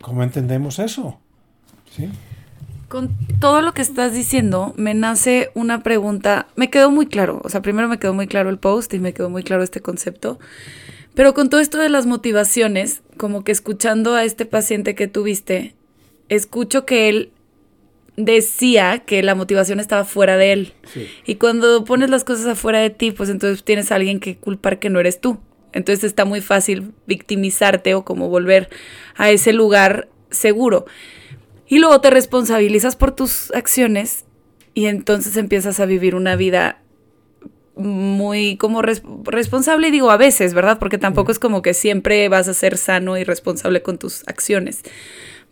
¿Cómo 0.00 0.22
entendemos 0.22 0.78
eso? 0.78 1.18
Con 2.88 3.16
todo 3.38 3.62
lo 3.62 3.72
que 3.72 3.82
estás 3.82 4.12
diciendo, 4.12 4.74
me 4.76 4.94
nace 4.94 5.50
una 5.54 5.82
pregunta. 5.82 6.48
Me 6.56 6.70
quedó 6.70 6.90
muy 6.90 7.06
claro. 7.06 7.40
O 7.44 7.48
sea, 7.48 7.62
primero 7.62 7.88
me 7.88 7.98
quedó 7.98 8.14
muy 8.14 8.26
claro 8.26 8.50
el 8.50 8.58
post 8.58 8.92
y 8.94 8.98
me 8.98 9.12
quedó 9.12 9.30
muy 9.30 9.42
claro 9.42 9.62
este 9.62 9.80
concepto. 9.80 10.38
Pero 11.14 11.34
con 11.34 11.50
todo 11.50 11.60
esto 11.60 11.78
de 11.78 11.88
las 11.88 12.06
motivaciones, 12.06 13.02
como 13.16 13.44
que 13.44 13.52
escuchando 13.52 14.14
a 14.14 14.24
este 14.24 14.46
paciente 14.46 14.94
que 14.94 15.08
tuviste, 15.08 15.74
escucho 16.28 16.84
que 16.86 17.08
él 17.08 17.32
decía 18.24 19.00
que 19.00 19.22
la 19.22 19.34
motivación 19.34 19.80
estaba 19.80 20.04
fuera 20.04 20.36
de 20.36 20.52
él. 20.52 20.72
Y 21.26 21.36
cuando 21.36 21.84
pones 21.84 22.10
las 22.10 22.24
cosas 22.24 22.46
afuera 22.46 22.78
de 22.78 22.90
ti, 22.90 23.12
pues 23.12 23.28
entonces 23.28 23.64
tienes 23.64 23.92
a 23.92 23.96
alguien 23.96 24.20
que 24.20 24.36
culpar 24.36 24.78
que 24.78 24.90
no 24.90 25.00
eres 25.00 25.20
tú. 25.20 25.38
Entonces 25.72 26.04
está 26.04 26.24
muy 26.24 26.40
fácil 26.40 26.92
victimizarte 27.06 27.94
o 27.94 28.04
como 28.04 28.28
volver 28.28 28.68
a 29.16 29.30
ese 29.30 29.52
lugar 29.52 30.08
seguro. 30.30 30.86
Y 31.68 31.78
luego 31.78 32.00
te 32.00 32.10
responsabilizas 32.10 32.96
por 32.96 33.12
tus 33.12 33.52
acciones 33.52 34.24
y 34.74 34.86
entonces 34.86 35.36
empiezas 35.36 35.78
a 35.80 35.86
vivir 35.86 36.14
una 36.14 36.36
vida 36.36 36.80
muy 37.76 38.56
como 38.56 38.82
responsable, 38.82 39.88
y 39.88 39.90
digo 39.90 40.10
a 40.10 40.16
veces, 40.16 40.54
¿verdad? 40.54 40.78
Porque 40.78 40.98
tampoco 40.98 41.32
es 41.32 41.38
como 41.38 41.62
que 41.62 41.74
siempre 41.74 42.28
vas 42.28 42.48
a 42.48 42.54
ser 42.54 42.76
sano 42.76 43.16
y 43.16 43.24
responsable 43.24 43.82
con 43.82 43.98
tus 43.98 44.22
acciones. 44.26 44.82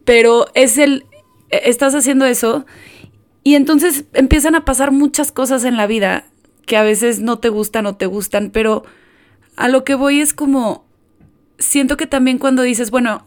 Pero 0.05 0.47
es 0.55 0.79
el, 0.79 1.07
estás 1.50 1.95
haciendo 1.95 2.25
eso 2.25 2.67
y 3.43 3.55
entonces 3.55 4.05
empiezan 4.12 4.55
a 4.55 4.64
pasar 4.64 4.90
muchas 4.90 5.33
cosas 5.33 5.64
en 5.64 5.76
la 5.76 5.87
vida 5.87 6.26
que 6.67 6.76
a 6.76 6.83
veces 6.83 7.21
no 7.21 7.38
te 7.38 7.49
gustan 7.49 7.87
o 7.87 7.97
te 7.97 8.07
gustan, 8.07 8.50
pero 8.50 8.85
a 9.57 9.69
lo 9.69 9.85
que 9.85 9.95
voy 9.95 10.21
es 10.21 10.35
como, 10.35 10.85
siento 11.59 11.97
que 11.97 12.07
también 12.07 12.38
cuando 12.38 12.62
dices, 12.62 12.90
bueno, 12.90 13.25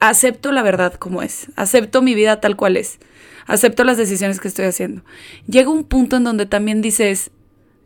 acepto 0.00 0.52
la 0.52 0.62
verdad 0.62 0.94
como 0.94 1.22
es, 1.22 1.48
acepto 1.56 2.02
mi 2.02 2.14
vida 2.14 2.40
tal 2.40 2.56
cual 2.56 2.76
es, 2.76 2.98
acepto 3.46 3.84
las 3.84 3.96
decisiones 3.96 4.38
que 4.38 4.48
estoy 4.48 4.66
haciendo, 4.66 5.02
llega 5.46 5.70
un 5.70 5.84
punto 5.84 6.16
en 6.16 6.24
donde 6.24 6.46
también 6.46 6.82
dices, 6.82 7.30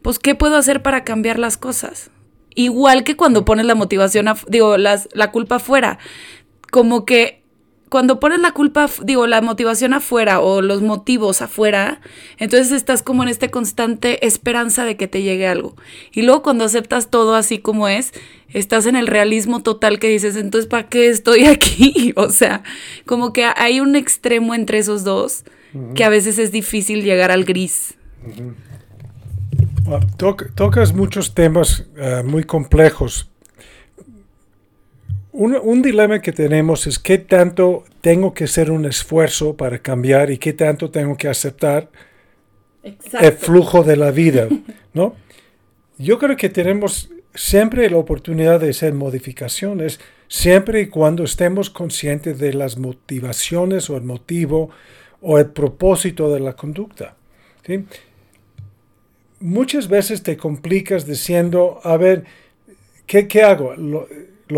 pues, 0.02 0.19
¿qué 0.19 0.35
puedo 0.35 0.57
hacer 0.57 0.83
para 0.83 1.04
cambiar 1.04 1.38
las 1.38 1.57
cosas? 1.57 2.11
Igual 2.54 3.04
que 3.04 3.16
cuando 3.16 3.45
pones 3.45 3.64
la 3.66 3.76
motivación, 3.76 4.26
digo, 4.49 4.76
las, 4.76 5.09
la 5.12 5.31
culpa 5.31 5.57
afuera, 5.57 5.99
como 6.71 7.04
que 7.04 7.41
cuando 7.92 8.20
pones 8.20 8.40
la 8.40 8.52
culpa, 8.52 8.88
digo, 9.02 9.26
la 9.26 9.42
motivación 9.42 9.92
afuera 9.92 10.40
o 10.40 10.62
los 10.62 10.80
motivos 10.80 11.42
afuera, 11.42 12.00
entonces 12.38 12.72
estás 12.72 13.02
como 13.02 13.22
en 13.22 13.28
esta 13.28 13.50
constante 13.50 14.26
esperanza 14.26 14.87
de 14.87 14.96
que 14.96 15.08
te 15.08 15.20
llegue 15.20 15.46
algo. 15.46 15.76
Y 16.11 16.22
luego 16.22 16.42
cuando 16.42 16.64
aceptas 16.64 17.11
todo 17.11 17.34
así 17.34 17.58
como 17.58 17.88
es, 17.88 18.14
estás 18.49 18.87
en 18.87 18.96
el 18.96 19.08
realismo 19.08 19.62
total 19.62 19.99
que 19.99 20.08
dices, 20.08 20.37
entonces, 20.37 20.70
¿para 20.70 20.88
qué 20.88 21.11
estoy 21.11 21.44
aquí? 21.44 22.14
o 22.16 22.30
sea, 22.30 22.62
como 23.04 23.34
que 23.34 23.44
hay 23.44 23.80
un 23.80 23.94
extremo 23.94 24.54
entre 24.54 24.78
esos 24.78 25.04
dos 25.04 25.44
que 25.94 26.04
a 26.04 26.08
veces 26.08 26.38
es 26.38 26.50
difícil 26.50 27.04
llegar 27.04 27.30
al 27.30 27.44
gris. 27.44 27.92
Ah, 29.87 30.00
tocas 30.54 30.94
muchos 30.94 31.34
temas 31.34 31.84
eh, 31.99 32.22
muy 32.25 32.44
complejos, 32.44 33.30
un, 35.33 35.83
dilema 35.83 36.21
que 36.21 36.33
tenemos 36.33 36.87
es 36.87 36.99
qué 36.99 37.19
tanto 37.19 37.85
tengo 38.01 38.35
que 38.35 38.45
hacer 38.45 38.71
un 38.71 38.85
esfuerzo 38.85 39.57
para 39.57 39.79
cambiar 39.79 40.31
y 40.31 40.39
qué 40.39 40.53
tanto 40.53 40.91
tengo 40.91 41.17
que 41.17 41.29
aceptar 41.29 41.89
el 42.83 43.33
flujo 43.33 43.83
de 43.83 43.97
la 43.97 44.11
vida, 44.11 44.49
¿no? 44.93 45.15
Yo 45.99 46.19
creo 46.19 46.37
que 46.37 46.49
tenemos 46.49 47.11
siempre 47.35 47.89
la 47.89 47.97
oportunidad 47.97 48.61
de 48.61 48.71
hacer 48.71 48.93
modificaciones, 48.93 50.01
siempre 50.29 50.83
y 50.83 50.87
cuando 50.89 51.25
estemos 51.25 51.71
conscientes 51.71 52.39
de 52.39 52.53
las 52.53 52.77
motivaciones 52.77 53.89
o 53.89 53.97
el 53.97 54.03
motivo 54.03 54.71
o 55.23 55.39
el 55.39 55.47
propósito 55.47 56.33
de 56.33 56.41
la 56.41 56.55
conducta. 56.55 57.17
Muchas 59.41 59.89
veces 59.89 60.23
te 60.23 60.37
complicas 60.37 61.07
diciendo, 61.07 61.81
a 61.85 61.97
ver, 61.97 62.25
¿qué, 63.07 63.29
qué 63.29 63.43
hago? 63.43 63.75
¿Lo 63.75 64.09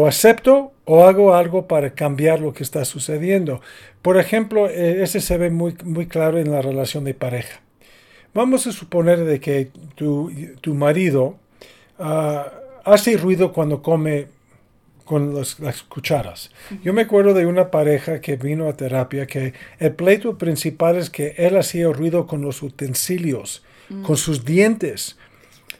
acepto 0.06 0.72
o 0.84 1.04
hago 1.04 1.34
algo 1.34 1.66
para 1.66 1.94
cambiar 1.94 2.40
lo 2.40 2.52
que 2.52 2.62
está 2.62 2.84
sucediendo? 2.84 3.60
Por 4.02 4.18
ejemplo, 4.18 4.68
eh, 4.68 5.02
ese 5.02 5.20
se 5.20 5.38
ve 5.38 5.50
muy, 5.50 5.76
muy 5.84 6.06
claro 6.06 6.38
en 6.38 6.50
la 6.50 6.60
relación 6.60 7.04
de 7.04 7.14
pareja. 7.14 7.60
Vamos 8.34 8.66
a 8.66 8.72
suponer 8.72 9.24
de 9.24 9.38
que 9.38 9.70
tu, 9.94 10.32
tu 10.60 10.74
marido 10.74 11.36
ah, 11.98 12.50
hace 12.84 13.16
ruido 13.16 13.52
cuando 13.52 13.80
come 13.82 14.26
con 15.04 15.34
las 15.34 15.82
cucharas. 15.88 16.50
Yo 16.82 16.92
me 16.92 17.02
acuerdo 17.02 17.34
de 17.34 17.46
una 17.46 17.70
pareja 17.70 18.20
que 18.20 18.36
vino 18.36 18.68
a 18.68 18.76
terapia 18.76 19.26
que 19.26 19.52
el 19.78 19.92
pleito 19.92 20.38
principal 20.38 20.96
es 20.96 21.10
que 21.10 21.34
él 21.36 21.56
hacía 21.56 21.88
ruido 21.88 22.26
con 22.26 22.40
los 22.40 22.62
utensilios, 22.62 23.62
con 24.02 24.16
sus 24.16 24.44
dientes. 24.44 25.18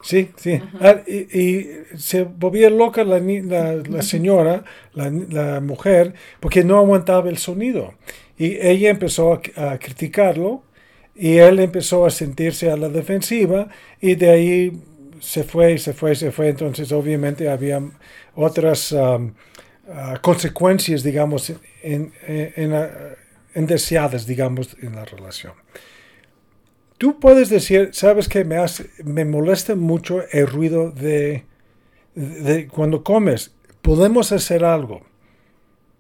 Sí, 0.05 0.31
sí. 0.37 0.61
Ah, 0.81 1.01
y, 1.07 1.67
se 1.97 2.25
volvía 2.25 2.69
loca 2.69 3.05
la, 3.05 3.19
la, 3.19 4.03
señora, 4.03 4.65
la, 4.93 5.61
mujer, 5.61 6.13
porque 6.41 6.63
no 6.63 6.77
aguantaba 6.77 7.31
el 7.31 7.39
sonido. 7.39 7.95
Y 8.37 8.57
ella 8.61 8.91
empezó 8.91 9.41
a, 9.57 9.79
criticarlo 9.79 10.63
y 11.15 11.39
él 11.39 11.59
empezó 11.59 12.05
a 12.05 12.11
sentirse 12.11 12.71
a 12.71 12.77
la 12.77 12.91
defensiva 12.91 13.69
y 14.01 14.17
de 14.17 14.31
ahí 14.31 14.83
se 15.21 15.43
fue, 15.43 15.79
se 15.79 15.95
fue, 15.95 16.15
se 16.15 16.31
fue. 16.31 16.51
Entonces 16.51 16.93
obviamente 16.93 17.49
había 17.49 17.81
otras 18.35 18.93
um, 18.93 19.33
ah, 19.89 20.19
consecuencias, 20.21 21.03
digamos, 21.03 21.51
en, 21.83 22.13
en, 22.27 23.67
deseadas, 23.67 24.27
digamos, 24.27 24.77
en 24.83 24.97
la 24.97 25.07
relación. 25.07 25.55
Tú 26.99 27.19
puedes 27.19 27.49
decir, 27.49 27.91
sabes 27.93 28.29
que 28.29 28.45
me, 28.45 28.57
hace, 28.57 28.89
me 29.03 29.25
molesta 29.25 29.75
mucho 29.75 30.23
el 30.31 30.47
ruido 30.47 30.91
de, 30.91 31.45
de, 32.15 32.69
cuando 32.69 33.03
comes. 33.03 33.53
Podemos 33.83 34.33
hacer 34.33 34.65
algo. 34.65 35.03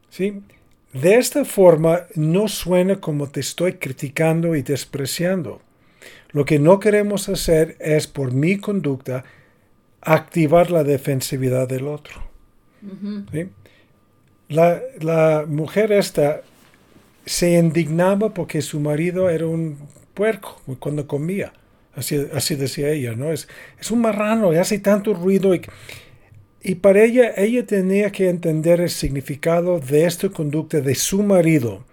¿Sí? 0.09 0.43
De 0.93 1.17
esta 1.17 1.45
forma 1.45 2.03
no 2.15 2.47
suena 2.47 3.01
como 3.01 3.29
te 3.29 3.41
estoy 3.41 3.75
criticando 3.75 4.55
y 4.55 4.63
despreciando. 4.63 5.61
Lo 6.31 6.45
que 6.45 6.59
no 6.59 6.79
queremos 6.79 7.29
hacer 7.29 7.77
es, 7.81 8.07
por 8.07 8.33
mi 8.33 8.59
conducta, 8.59 9.25
activar 10.01 10.71
la 10.71 10.85
defensividad 10.85 11.69
del 11.69 11.89
otro. 11.89 12.23
la, 14.49 14.81
la, 15.01 15.47
mujer 15.49 15.91
esta 15.91 16.43
se 17.25 17.59
indignaba 17.59 18.35
porque 18.35 18.63
su 18.63 18.79
marido 18.79 19.31
era 19.31 19.47
un 19.47 19.79
puerco 20.14 20.61
cuando 20.78 21.06
comía. 21.06 21.52
Así, 21.94 22.26
así 22.33 22.56
decía 22.56 22.90
ella, 22.90 23.14
¿no? 23.14 23.33
Es, 23.33 23.49
es 23.80 23.90
un 23.90 24.00
marrano 24.00 24.52
y 24.52 24.56
hace 24.56 24.78
tanto 24.78 25.14
ruido. 25.14 25.54
Y, 25.54 25.62
y 26.62 26.76
para 26.76 27.02
ella, 27.04 27.33
ella 27.37 27.66
tenía 27.66 28.11
que 28.11 28.28
entender 28.28 28.80
el 28.80 28.90
significado 28.90 29.78
de 29.78 30.06
esta 30.06 30.28
conducta 30.28 30.80
de 30.80 30.94
su 30.94 31.23
marido 31.23 31.85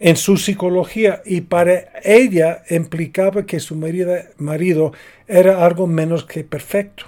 en 0.00 0.16
su 0.16 0.36
psicología 0.36 1.22
y 1.24 1.40
para 1.42 1.90
ella 2.04 2.62
implicaba 2.70 3.46
que 3.46 3.60
su 3.60 3.74
marido, 3.74 4.14
marido 4.36 4.92
era 5.26 5.64
algo 5.64 5.86
menos 5.86 6.24
que 6.24 6.44
perfecto. 6.44 7.06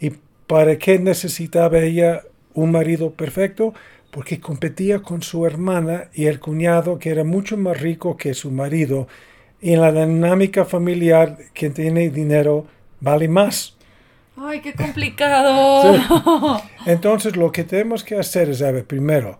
¿Y 0.00 0.12
para 0.46 0.76
qué 0.78 0.98
necesitaba 0.98 1.78
ella 1.78 2.22
un 2.54 2.72
marido 2.72 3.12
perfecto? 3.12 3.72
Porque 4.12 4.38
competía 4.38 5.02
con 5.02 5.22
su 5.22 5.44
hermana 5.44 6.04
y 6.14 6.26
el 6.26 6.38
cuñado 6.38 7.00
que 7.00 7.10
era 7.10 7.24
mucho 7.24 7.56
más 7.56 7.80
rico 7.80 8.16
que 8.16 8.34
su 8.34 8.52
marido 8.52 9.08
y 9.60 9.72
en 9.72 9.80
la 9.80 9.90
dinámica 9.90 10.64
familiar 10.64 11.38
quien 11.52 11.74
tiene 11.74 12.10
dinero 12.10 12.66
vale 13.00 13.26
más. 13.26 13.76
Ay, 14.36 14.60
qué 14.60 14.72
complicado. 14.74 15.98
Entonces 16.86 17.36
lo 17.36 17.50
que 17.50 17.64
tenemos 17.64 18.04
que 18.04 18.16
hacer 18.16 18.50
es, 18.50 18.62
a 18.62 18.70
ver, 18.70 18.84
primero, 18.84 19.38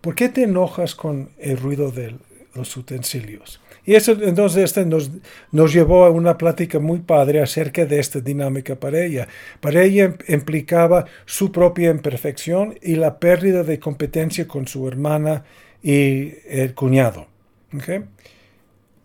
¿por 0.00 0.14
qué 0.14 0.28
te 0.28 0.42
enojas 0.42 0.94
con 0.94 1.30
el 1.38 1.56
ruido 1.56 1.90
de 1.90 2.16
los 2.54 2.76
utensilios? 2.76 3.60
Y 3.88 3.94
eso 3.94 4.12
entonces 4.12 4.64
este 4.64 4.84
nos, 4.84 5.10
nos 5.50 5.72
llevó 5.72 6.04
a 6.04 6.10
una 6.10 6.36
plática 6.36 6.78
muy 6.78 6.98
padre 6.98 7.40
acerca 7.40 7.86
de 7.86 7.98
esta 7.98 8.20
dinámica 8.20 8.76
para 8.76 9.02
ella. 9.02 9.28
Para 9.60 9.82
ella 9.82 10.14
implicaba 10.28 11.06
su 11.24 11.50
propia 11.50 11.88
imperfección 11.90 12.78
y 12.82 12.96
la 12.96 13.18
pérdida 13.18 13.62
de 13.62 13.78
competencia 13.80 14.46
con 14.46 14.68
su 14.68 14.86
hermana 14.86 15.44
y 15.82 16.34
el 16.46 16.74
cuñado. 16.74 17.28
¿Okay? 17.74 18.04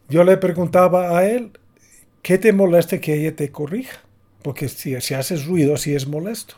Yo 0.09 0.25
le 0.25 0.35
preguntaba 0.35 1.17
a 1.17 1.29
él, 1.29 1.51
¿qué 2.21 2.37
te 2.37 2.51
molesta 2.51 2.99
que 2.99 3.13
ella 3.13 3.33
te 3.33 3.51
corrija? 3.51 4.01
Porque 4.41 4.67
si, 4.67 4.99
si 4.99 5.13
haces 5.13 5.45
ruido, 5.45 5.77
sí 5.77 5.95
es 5.95 6.05
molesto. 6.05 6.55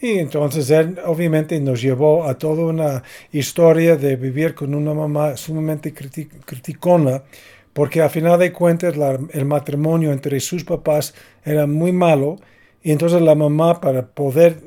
Y 0.00 0.18
entonces 0.18 0.70
él 0.70 0.98
obviamente 1.04 1.58
nos 1.60 1.82
llevó 1.82 2.24
a 2.24 2.38
toda 2.38 2.64
una 2.64 3.02
historia 3.32 3.96
de 3.96 4.14
vivir 4.16 4.54
con 4.54 4.74
una 4.74 4.94
mamá 4.94 5.36
sumamente 5.36 5.92
criticona, 5.92 7.24
porque 7.72 8.00
a 8.00 8.08
final 8.08 8.38
de 8.38 8.52
cuentas 8.52 8.94
el 9.32 9.44
matrimonio 9.44 10.12
entre 10.12 10.38
sus 10.40 10.64
papás 10.64 11.14
era 11.44 11.66
muy 11.66 11.92
malo, 11.92 12.36
y 12.82 12.92
entonces 12.92 13.20
la 13.20 13.34
mamá 13.34 13.80
para 13.80 14.06
poder 14.06 14.60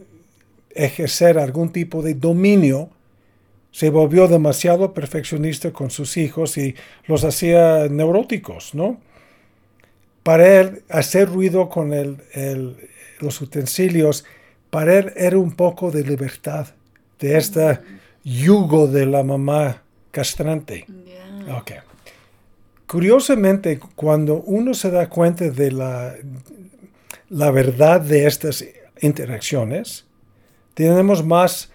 ejercer 0.75 1.37
algún 1.37 1.71
tipo 1.71 2.01
de 2.01 2.13
dominio, 2.13 2.89
se 3.71 3.89
volvió 3.89 4.27
demasiado 4.27 4.93
perfeccionista 4.93 5.71
con 5.71 5.91
sus 5.91 6.17
hijos 6.17 6.57
y 6.57 6.75
los 7.05 7.23
hacía 7.23 7.87
neuróticos, 7.89 8.75
¿no? 8.75 8.99
Para 10.23 10.59
él, 10.59 10.83
hacer 10.89 11.29
ruido 11.29 11.69
con 11.69 11.93
el, 11.93 12.17
los 13.19 13.41
utensilios, 13.41 14.25
para 14.71 14.97
él 14.97 15.13
era 15.15 15.37
un 15.37 15.51
poco 15.51 15.91
de 15.91 16.03
libertad, 16.03 16.65
de 17.19 17.37
este 17.37 17.79
yugo 18.23 18.87
de 18.87 19.05
la 19.05 19.23
mamá 19.23 19.83
castrante. 20.09 20.87
Okay. 21.59 21.77
Curiosamente, 22.87 23.79
cuando 23.95 24.41
uno 24.41 24.73
se 24.73 24.89
da 24.89 25.07
cuenta 25.07 25.49
de 25.49 25.71
la, 25.71 26.15
la 27.29 27.51
verdad 27.51 28.01
de 28.01 28.25
estas 28.25 28.65
interacciones, 29.01 30.05
tenemos 30.73 31.23
más 31.23 31.71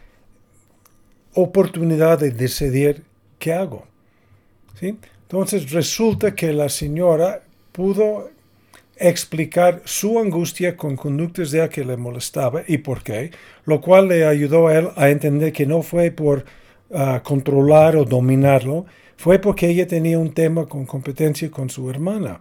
oportunidad 1.34 2.18
de 2.18 2.30
decidir 2.30 3.04
qué 3.38 3.52
hago. 3.52 3.86
¿sí? 4.80 4.98
Entonces 5.22 5.70
resulta 5.70 6.34
que 6.34 6.52
la 6.52 6.68
señora 6.68 7.42
pudo 7.72 8.30
explicar 8.96 9.82
su 9.84 10.18
angustia 10.18 10.76
con 10.76 10.96
conductas 10.96 11.50
de 11.50 11.68
que 11.68 11.84
le 11.84 11.96
molestaba 11.96 12.62
y 12.66 12.78
por 12.78 13.02
qué, 13.02 13.30
lo 13.64 13.80
cual 13.80 14.08
le 14.08 14.26
ayudó 14.26 14.68
a 14.68 14.78
él 14.78 14.88
a 14.96 15.10
entender 15.10 15.52
que 15.52 15.66
no 15.66 15.82
fue 15.82 16.10
por 16.10 16.44
ah, 16.92 17.20
controlar 17.22 17.96
o 17.96 18.04
dominarlo, 18.04 18.86
fue 19.16 19.38
porque 19.38 19.68
ella 19.68 19.86
tenía 19.86 20.18
un 20.18 20.32
tema 20.32 20.66
con 20.66 20.86
competencia 20.86 21.50
con 21.50 21.70
su 21.70 21.90
hermana. 21.90 22.40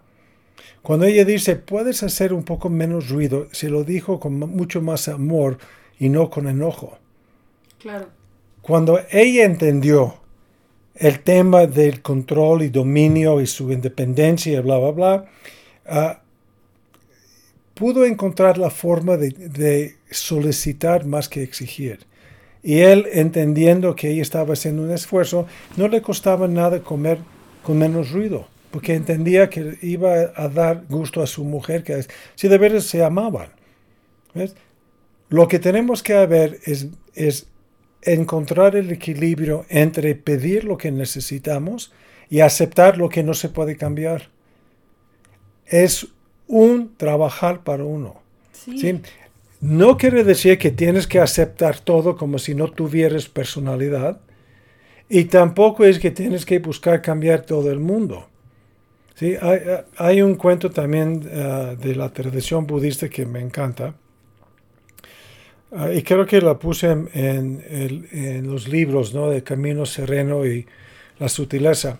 Cuando 0.81 1.05
ella 1.05 1.25
dice, 1.25 1.55
puedes 1.55 2.03
hacer 2.03 2.31
un 2.31 2.43
poco 2.43 2.69
menos 2.69 3.09
ruido, 3.09 3.47
se 3.51 3.69
lo 3.69 3.83
dijo 3.83 4.19
con 4.19 4.37
mucho 4.37 4.81
más 4.81 5.07
amor 5.07 5.57
y 5.99 6.09
no 6.09 6.29
con 6.29 6.47
enojo. 6.47 6.97
Claro. 7.79 8.09
Cuando 8.61 8.99
ella 9.11 9.45
entendió 9.45 10.15
el 10.95 11.19
tema 11.21 11.65
del 11.65 12.01
control 12.01 12.63
y 12.63 12.69
dominio 12.69 13.41
y 13.41 13.47
su 13.47 13.71
independencia, 13.71 14.61
bla, 14.61 14.77
bla, 14.77 14.91
bla, 14.91 15.25
ah, 15.87 16.21
pudo 17.75 18.05
encontrar 18.05 18.57
la 18.57 18.71
forma 18.71 19.17
de, 19.17 19.95
solicitar 20.09 21.05
más 21.05 21.29
que 21.29 21.43
exigir. 21.43 21.99
Y 22.63 22.79
él, 22.79 23.05
entendiendo 23.11 23.95
que 23.95 24.09
ella 24.09 24.23
estaba 24.23 24.53
haciendo 24.53 24.81
un 24.81 24.91
esfuerzo, 24.91 25.45
no 25.77 25.87
le 25.87 26.01
costaba 26.01 26.47
nada 26.47 26.79
comer 26.79 27.19
con 27.61 27.77
menos 27.77 28.11
ruido, 28.11 28.47
porque 28.71 28.95
entendía 28.95 29.49
que 29.49 29.77
iba 29.83 30.31
a 30.35 30.47
dar 30.47 30.85
gusto 30.89 31.21
a 31.21 31.27
su 31.27 31.43
mujer, 31.43 31.83
que 31.83 32.05
si 32.33 32.47
de 32.47 32.57
veras 32.57 32.85
se 32.85 33.03
amaban. 33.03 33.49
Lo 35.29 35.47
que 35.47 35.59
tenemos 35.59 36.01
que 36.01 36.25
ver 36.25 36.59
es, 36.65 36.87
es 37.13 37.47
encontrar 38.01 38.75
el 38.75 38.91
equilibrio 38.91 39.65
entre 39.69 40.15
pedir 40.15 40.63
lo 40.63 40.77
que 40.77 40.91
necesitamos 40.91 41.91
y 42.29 42.39
aceptar 42.39 42.97
lo 42.97 43.09
que 43.09 43.23
no 43.23 43.33
se 43.33 43.49
puede 43.49 43.75
cambiar. 43.75 44.29
Es 45.65 46.07
un 46.47 46.95
trabajar 46.95 47.63
para 47.63 47.83
uno. 47.83 48.21
No 49.61 49.97
quiere 49.97 50.23
decir 50.23 50.57
que 50.57 50.71
tienes 50.71 51.07
que 51.07 51.19
aceptar 51.19 51.79
todo 51.79 52.15
como 52.15 52.39
si 52.39 52.55
no 52.55 52.69
tuvieras 52.69 53.29
personalidad 53.29 54.19
y 55.09 55.25
tampoco 55.25 55.85
es 55.85 55.99
que 55.99 56.11
tienes 56.11 56.45
que 56.45 56.59
buscar 56.59 57.01
cambiar 57.01 57.41
todo 57.41 57.71
el 57.71 57.79
mundo. 57.79 58.27
¿Sí? 59.15 59.35
Hay, 59.97 60.21
un 60.21 60.35
cuento 60.35 60.71
también 60.71 61.29
ah, 61.33 61.73
de 61.79 61.95
la 61.95 62.11
tradición 62.11 62.67
budista 62.67 63.07
que 63.07 63.25
me 63.25 63.39
encanta 63.39 63.95
Ah, 65.77 65.91
y 65.91 66.03
creo 66.03 66.25
que 66.25 66.39
la 66.39 66.57
puse 66.57 66.87
en, 66.89 68.47
los 68.47 68.67
libros 68.69 69.13
¿no? 69.13 69.29
de 69.29 69.43
Camino 69.43 69.85
Sereno 69.85 70.45
y 70.45 70.65
la 71.19 71.27
sutileza. 71.27 71.99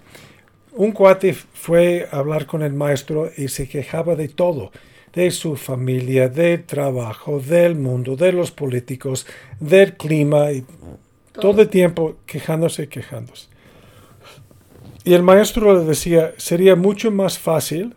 Un 0.75 0.91
cuate 0.91 1.33
fue 1.33 2.07
a 2.11 2.17
hablar 2.17 2.45
con 2.45 2.61
el 2.61 2.73
maestro 2.73 3.31
y 3.37 3.47
se 3.47 3.67
quejaba 3.69 4.15
de 4.15 4.27
todo, 4.27 4.71
de 5.13 5.31
su 5.31 5.55
familia, 5.55 6.27
del 6.27 6.65
trabajo, 6.65 7.39
del 7.39 7.75
mundo, 7.75 8.17
de 8.17 8.33
los 8.33 8.51
políticos, 8.51 9.25
del 9.59 9.95
clima, 9.95 10.51
y 10.51 10.65
todo, 11.31 11.61
el 11.61 11.69
tiempo 11.69 12.17
quejándose, 12.25 12.89
quejándose. 12.89 13.47
Y 15.05 15.13
el 15.13 15.23
maestro 15.23 15.77
le 15.79 15.85
decía, 15.85 16.33
sería 16.37 16.75
mucho 16.75 17.09
más 17.09 17.39
fácil 17.39 17.95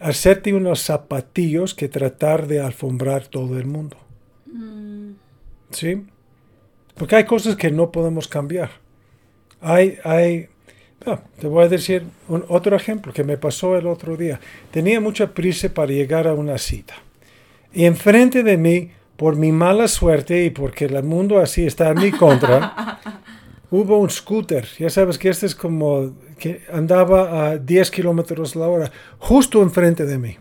hacerte 0.00 0.54
unos 0.54 0.80
zapatillos 0.82 1.74
que 1.74 1.88
tratar 1.88 2.48
de 2.48 2.60
alfombrar 2.60 3.26
todo 3.26 3.58
el 3.58 3.66
mundo. 3.66 3.96
¿Sí? 5.70 6.04
Porque 6.96 7.16
hay 7.16 7.24
cosas 7.24 7.54
que 7.54 7.70
no 7.70 7.92
podemos 7.92 8.26
cambiar. 8.26 8.70
Hay, 9.60 9.98
hay, 10.02 10.48
te 11.40 11.46
voy 11.46 11.64
a 11.64 11.68
decir 11.68 12.04
un, 12.28 12.44
otro 12.48 12.76
ejemplo 12.76 13.12
que 13.12 13.24
me 13.24 13.36
pasó 13.36 13.76
el 13.76 13.86
otro 13.86 14.16
día. 14.16 14.40
Tenía 14.70 15.00
mucha 15.00 15.32
prisa 15.32 15.68
para 15.68 15.92
llegar 15.92 16.26
a 16.26 16.34
una 16.34 16.58
cita. 16.58 16.94
Y 17.72 17.84
enfrente 17.84 18.42
de 18.42 18.56
mí, 18.56 18.90
por 19.16 19.36
mi 19.36 19.52
mala 19.52 19.88
suerte 19.88 20.44
y 20.44 20.50
porque 20.50 20.86
el 20.86 21.02
mundo 21.02 21.38
así 21.38 21.66
está 21.66 21.90
en 21.90 22.00
mi 22.00 22.10
contra, 22.10 23.00
hubo 23.70 23.98
un 23.98 24.10
scooter. 24.10 24.66
Ya 24.78 24.90
sabes 24.90 25.18
que 25.18 25.28
este 25.28 25.46
es 25.46 25.54
como 25.54 26.14
que 26.38 26.62
andaba 26.72 27.50
a 27.50 27.58
10 27.58 27.90
kilómetros 27.90 28.56
la 28.56 28.68
hora, 28.68 28.92
justo 29.18 29.62
enfrente 29.62 30.04
de 30.04 30.18
mí. 30.18 30.36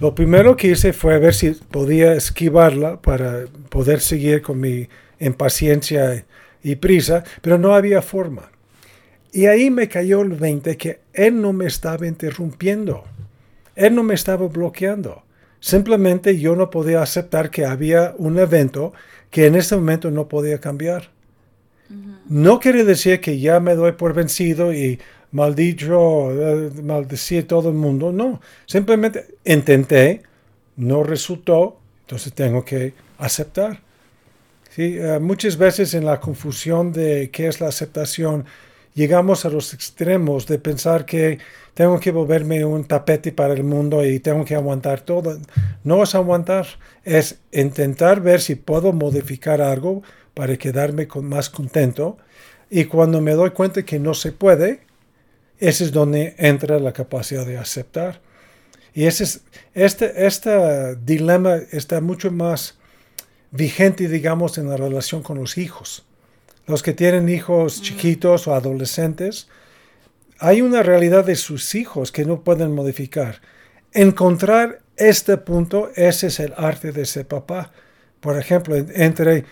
Lo 0.00 0.14
primero 0.14 0.56
que 0.56 0.68
hice 0.68 0.92
fue 0.92 1.18
ver 1.18 1.34
si 1.34 1.52
podía 1.52 2.12
esquivarla 2.12 3.00
para 3.00 3.46
poder 3.70 4.00
seguir 4.00 4.42
con 4.42 4.60
mi 4.60 4.88
impaciencia 5.18 6.26
y 6.66 6.74
prisa, 6.74 7.22
pero 7.42 7.58
no 7.58 7.76
había 7.76 8.02
forma. 8.02 8.50
Y 9.32 9.46
ahí 9.46 9.70
me 9.70 9.88
cayó 9.88 10.22
el 10.22 10.30
20 10.30 10.76
que 10.76 10.98
él 11.12 11.40
no 11.40 11.52
me 11.52 11.66
estaba 11.66 12.08
interrumpiendo. 12.08 13.04
Él 13.76 13.94
no 13.94 14.02
me 14.02 14.14
estaba 14.14 14.48
bloqueando. 14.48 15.22
Simplemente 15.60 16.38
yo 16.38 16.56
no 16.56 16.68
podía 16.68 17.02
aceptar 17.02 17.50
que 17.50 17.64
había 17.64 18.14
un 18.18 18.38
evento 18.40 18.92
que 19.30 19.46
en 19.46 19.54
ese 19.54 19.76
momento 19.76 20.10
no 20.10 20.26
podía 20.26 20.58
cambiar. 20.58 21.10
No 22.28 22.58
quiere 22.58 22.82
decir 22.82 23.20
que 23.20 23.38
ya 23.38 23.60
me 23.60 23.76
doy 23.76 23.92
por 23.92 24.12
vencido 24.12 24.72
y 24.72 24.98
maldito, 25.30 26.32
eh, 26.32 26.70
maldecir 26.82 27.46
todo 27.46 27.68
el 27.68 27.76
mundo. 27.76 28.10
No, 28.10 28.40
simplemente 28.66 29.36
intenté, 29.44 30.22
no 30.76 31.04
resultó, 31.04 31.78
entonces 32.00 32.32
tengo 32.32 32.64
que 32.64 32.92
aceptar. 33.18 33.85
Eh, 34.76 35.18
muchas 35.20 35.56
veces 35.56 35.94
en 35.94 36.04
la 36.04 36.20
confusión 36.20 36.92
de 36.92 37.30
qué 37.30 37.48
es 37.48 37.60
la 37.60 37.68
aceptación, 37.68 38.44
llegamos 38.94 39.44
a 39.44 39.50
los 39.50 39.72
extremos 39.72 40.46
de 40.46 40.58
pensar 40.58 41.06
que 41.06 41.38
tengo 41.74 41.98
que 41.98 42.10
volverme 42.10 42.64
un 42.64 42.84
tapete 42.84 43.32
para 43.32 43.54
el 43.54 43.64
mundo 43.64 44.04
y 44.04 44.20
tengo 44.20 44.44
que 44.44 44.54
aguantar 44.54 45.00
todo. 45.00 45.38
No 45.84 46.02
es 46.02 46.14
aguantar, 46.14 46.66
es 47.04 47.38
intentar 47.52 48.20
ver 48.20 48.40
si 48.40 48.54
puedo 48.54 48.92
modificar 48.92 49.60
algo 49.60 50.02
para 50.34 50.56
quedarme 50.56 51.08
más 51.22 51.48
contento. 51.50 52.18
Y 52.70 52.84
cuando 52.86 53.20
me 53.20 53.32
doy 53.32 53.50
cuenta 53.50 53.84
que 53.84 53.98
no 53.98 54.14
se 54.14 54.32
puede, 54.32 54.80
ese 55.58 55.84
es 55.84 55.92
donde 55.92 56.34
entra 56.38 56.78
la 56.78 56.92
capacidad 56.92 57.46
de 57.46 57.58
aceptar. 57.58 58.20
Y 58.92 59.04
ese 59.04 59.24
es, 59.24 59.42
este, 59.74 60.26
este 60.26 60.96
dilema 60.96 61.56
está 61.70 62.00
mucho 62.00 62.30
más 62.30 62.78
vigente, 63.56 64.08
digamos, 64.08 64.58
en 64.58 64.68
la 64.68 64.76
relación 64.76 65.22
con 65.22 65.38
los 65.38 65.58
hijos. 65.58 66.04
Los 66.66 66.82
que 66.82 66.92
tienen 66.92 67.28
hijos 67.28 67.80
chiquitos 67.82 68.48
o 68.48 68.54
adolescentes, 68.54 69.48
hay 70.38 70.62
una 70.62 70.82
realidad 70.82 71.24
de 71.24 71.36
sus 71.36 71.74
hijos 71.74 72.12
que 72.12 72.24
no 72.24 72.40
pueden 72.40 72.74
modificar. 72.74 73.40
Encontrar 73.92 74.80
este 74.96 75.36
punto, 75.38 75.90
ese 75.94 76.28
es 76.28 76.40
el 76.40 76.52
arte 76.56 76.92
de 76.92 77.06
ser 77.06 77.26
papá. 77.26 77.72
Por 78.20 78.38
ejemplo, 78.38 78.76
entre 78.76 79.44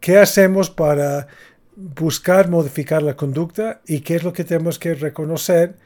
qué 0.00 0.18
hacemos 0.18 0.70
para 0.70 1.26
buscar 1.76 2.48
modificar 2.48 3.02
la 3.02 3.16
conducta 3.16 3.80
y 3.86 4.00
qué 4.00 4.16
es 4.16 4.22
lo 4.22 4.32
que 4.32 4.44
tenemos 4.44 4.78
que 4.78 4.94
reconocer 4.94 5.76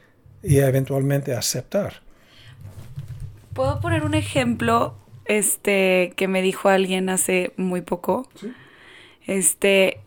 y 0.43 0.59
eventualmente 0.59 1.35
aceptar. 1.35 2.03
¿Puedo 3.55 3.81
poner 3.81 4.05
un 4.05 4.15
ejemplo 4.15 4.95
este, 5.29 6.13
que 6.17 6.27
me 6.27 6.43
dijo 6.43 6.69
alguien 6.69 7.09
hace 7.09 7.53
muy 7.57 7.83
poco? 7.83 8.29
Este, 9.27 10.01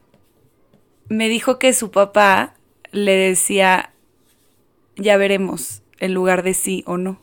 me 1.08 1.30
dijo 1.30 1.60
que 1.60 1.74
su 1.74 1.92
papá 1.92 2.56
le 2.92 3.16
decía, 3.16 3.94
ya 4.98 5.18
veremos, 5.18 5.84
en 6.00 6.14
lugar 6.14 6.44
de 6.44 6.54
sí 6.54 6.84
o 6.86 6.98
no. 6.98 7.20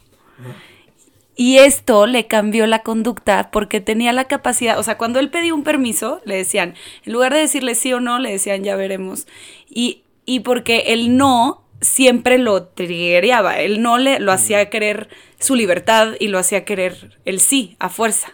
Y 1.37 1.59
esto 1.59 2.07
le 2.07 2.27
cambió 2.27 2.67
la 2.67 2.83
conducta 2.83 3.51
porque 3.53 3.81
tenía 3.81 4.13
la 4.13 4.25
capacidad, 4.25 4.79
o 4.79 4.83
sea, 4.83 4.99
cuando 4.99 5.21
él 5.21 5.31
pedía 5.31 5.55
un 5.55 5.63
permiso, 5.63 6.21
le 6.25 6.37
decían, 6.37 6.75
en 7.05 7.13
lugar 7.13 7.33
de 7.33 7.41
decirle 7.41 7.75
sí 7.75 7.93
o 7.93 8.01
no, 8.01 8.19
le 8.19 8.33
decían 8.33 8.65
ya 8.65 8.75
veremos. 8.75 9.27
Y, 9.69 10.03
y 10.25 10.41
porque 10.41 10.85
el 10.89 11.17
no 11.17 11.63
siempre 11.81 12.39
lo 12.39 12.65
triggereaba, 12.65 13.61
el 13.61 13.83
no 13.83 13.99
le, 13.99 14.19
lo 14.19 14.33
hacía 14.33 14.69
querer 14.69 15.09
su 15.39 15.55
libertad 15.55 16.15
y 16.19 16.29
lo 16.29 16.39
hacía 16.39 16.65
querer 16.65 17.19
el 17.25 17.41
sí 17.41 17.77
a 17.79 17.89
fuerza. 17.89 18.33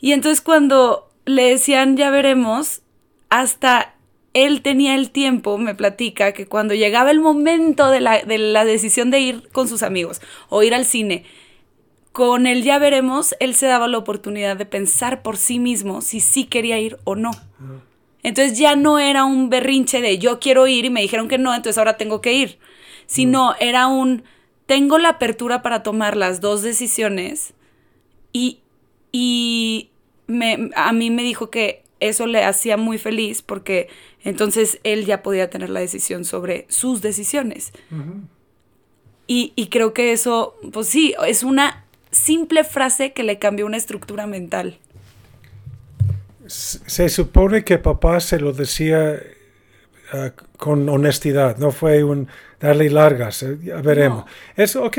Y 0.00 0.12
entonces 0.12 0.40
cuando 0.40 1.10
le 1.24 1.44
decían 1.44 1.96
ya 1.96 2.10
veremos, 2.10 2.82
hasta 3.28 3.94
él 4.34 4.62
tenía 4.62 4.94
el 4.94 5.10
tiempo, 5.10 5.58
me 5.58 5.74
platica, 5.74 6.32
que 6.32 6.46
cuando 6.46 6.74
llegaba 6.74 7.10
el 7.10 7.20
momento 7.20 7.90
de 7.90 8.00
la, 8.00 8.22
de 8.22 8.38
la 8.38 8.64
decisión 8.64 9.10
de 9.10 9.20
ir 9.20 9.48
con 9.50 9.68
sus 9.68 9.82
amigos 9.82 10.20
o 10.48 10.62
ir 10.62 10.74
al 10.74 10.84
cine, 10.84 11.24
con 12.12 12.46
el 12.46 12.62
ya 12.62 12.78
veremos, 12.78 13.34
él 13.40 13.54
se 13.54 13.66
daba 13.66 13.88
la 13.88 13.98
oportunidad 13.98 14.56
de 14.56 14.66
pensar 14.66 15.22
por 15.22 15.36
sí 15.36 15.58
mismo 15.58 16.00
si 16.00 16.20
sí 16.20 16.44
quería 16.44 16.78
ir 16.78 16.98
o 17.04 17.14
no. 17.14 17.30
Entonces 18.22 18.58
ya 18.58 18.76
no 18.76 18.98
era 18.98 19.24
un 19.24 19.48
berrinche 19.50 20.00
de 20.00 20.18
yo 20.18 20.40
quiero 20.40 20.66
ir 20.66 20.84
y 20.84 20.90
me 20.90 21.00
dijeron 21.00 21.28
que 21.28 21.38
no, 21.38 21.54
entonces 21.54 21.78
ahora 21.78 21.96
tengo 21.96 22.20
que 22.20 22.32
ir, 22.32 22.58
sino 23.06 23.54
era 23.60 23.86
un 23.86 24.24
tengo 24.68 24.98
la 24.98 25.08
apertura 25.08 25.62
para 25.62 25.82
tomar 25.82 26.14
las 26.14 26.42
dos 26.42 26.60
decisiones 26.60 27.54
y, 28.34 28.60
y 29.12 29.88
me, 30.26 30.70
a 30.76 30.92
mí 30.92 31.10
me 31.10 31.22
dijo 31.22 31.48
que 31.48 31.82
eso 32.00 32.26
le 32.26 32.44
hacía 32.44 32.76
muy 32.76 32.98
feliz 32.98 33.40
porque 33.40 33.88
entonces 34.22 34.78
él 34.84 35.06
ya 35.06 35.22
podía 35.22 35.48
tener 35.48 35.70
la 35.70 35.80
decisión 35.80 36.26
sobre 36.26 36.66
sus 36.68 37.00
decisiones. 37.00 37.72
y, 39.26 39.54
y, 39.56 39.68
creo 39.68 39.94
que 39.94 40.12
eso, 40.12 40.54
pues 40.70 40.86
sí, 40.88 41.14
es 41.26 41.44
una 41.44 41.86
simple 42.10 42.62
frase 42.62 43.14
que 43.14 43.22
le 43.22 43.38
cambió 43.38 43.64
una 43.64 43.78
estructura 43.78 44.26
mental. 44.26 44.78
Se 46.46 47.08
supone 47.08 47.64
que 47.64 47.78
papá 47.78 48.20
se 48.20 48.38
lo 48.38 48.52
decía 48.52 49.18
ah, 50.12 50.30
con 50.56 50.88
honestidad, 50.88 51.56
no 51.58 51.70
fue 51.70 52.04
un 52.04 52.28
darle 52.60 52.90
largas, 52.90 53.42
eh, 53.42 53.58
ya 53.62 53.80
veremos. 53.80 54.24
Es 54.56 54.76
ok, 54.76 54.98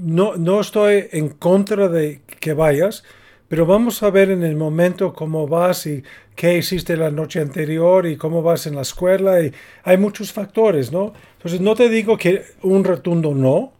no, 0.00 0.36
no 0.36 0.60
estoy 0.60 1.08
en 1.12 1.30
contra 1.30 1.88
de 1.88 2.22
que 2.40 2.52
vayas, 2.52 3.04
pero 3.48 3.64
vamos 3.64 4.02
a 4.02 4.10
ver 4.10 4.30
en 4.30 4.42
el 4.42 4.56
momento 4.56 5.12
cómo 5.12 5.46
vas 5.46 5.86
y 5.86 6.02
qué 6.34 6.58
hiciste 6.58 6.96
la 6.96 7.10
noche 7.10 7.40
anterior 7.40 8.06
y 8.06 8.16
cómo 8.16 8.42
vas 8.42 8.66
en 8.66 8.74
la 8.74 8.82
escuela. 8.82 9.40
Y 9.40 9.52
hay 9.84 9.96
muchos 9.98 10.32
factores, 10.32 10.90
¿no? 10.90 11.12
Entonces 11.36 11.60
no 11.60 11.74
te 11.74 11.88
digo 11.88 12.16
que 12.16 12.42
un 12.62 12.82
rotundo 12.82 13.34
no, 13.34 13.72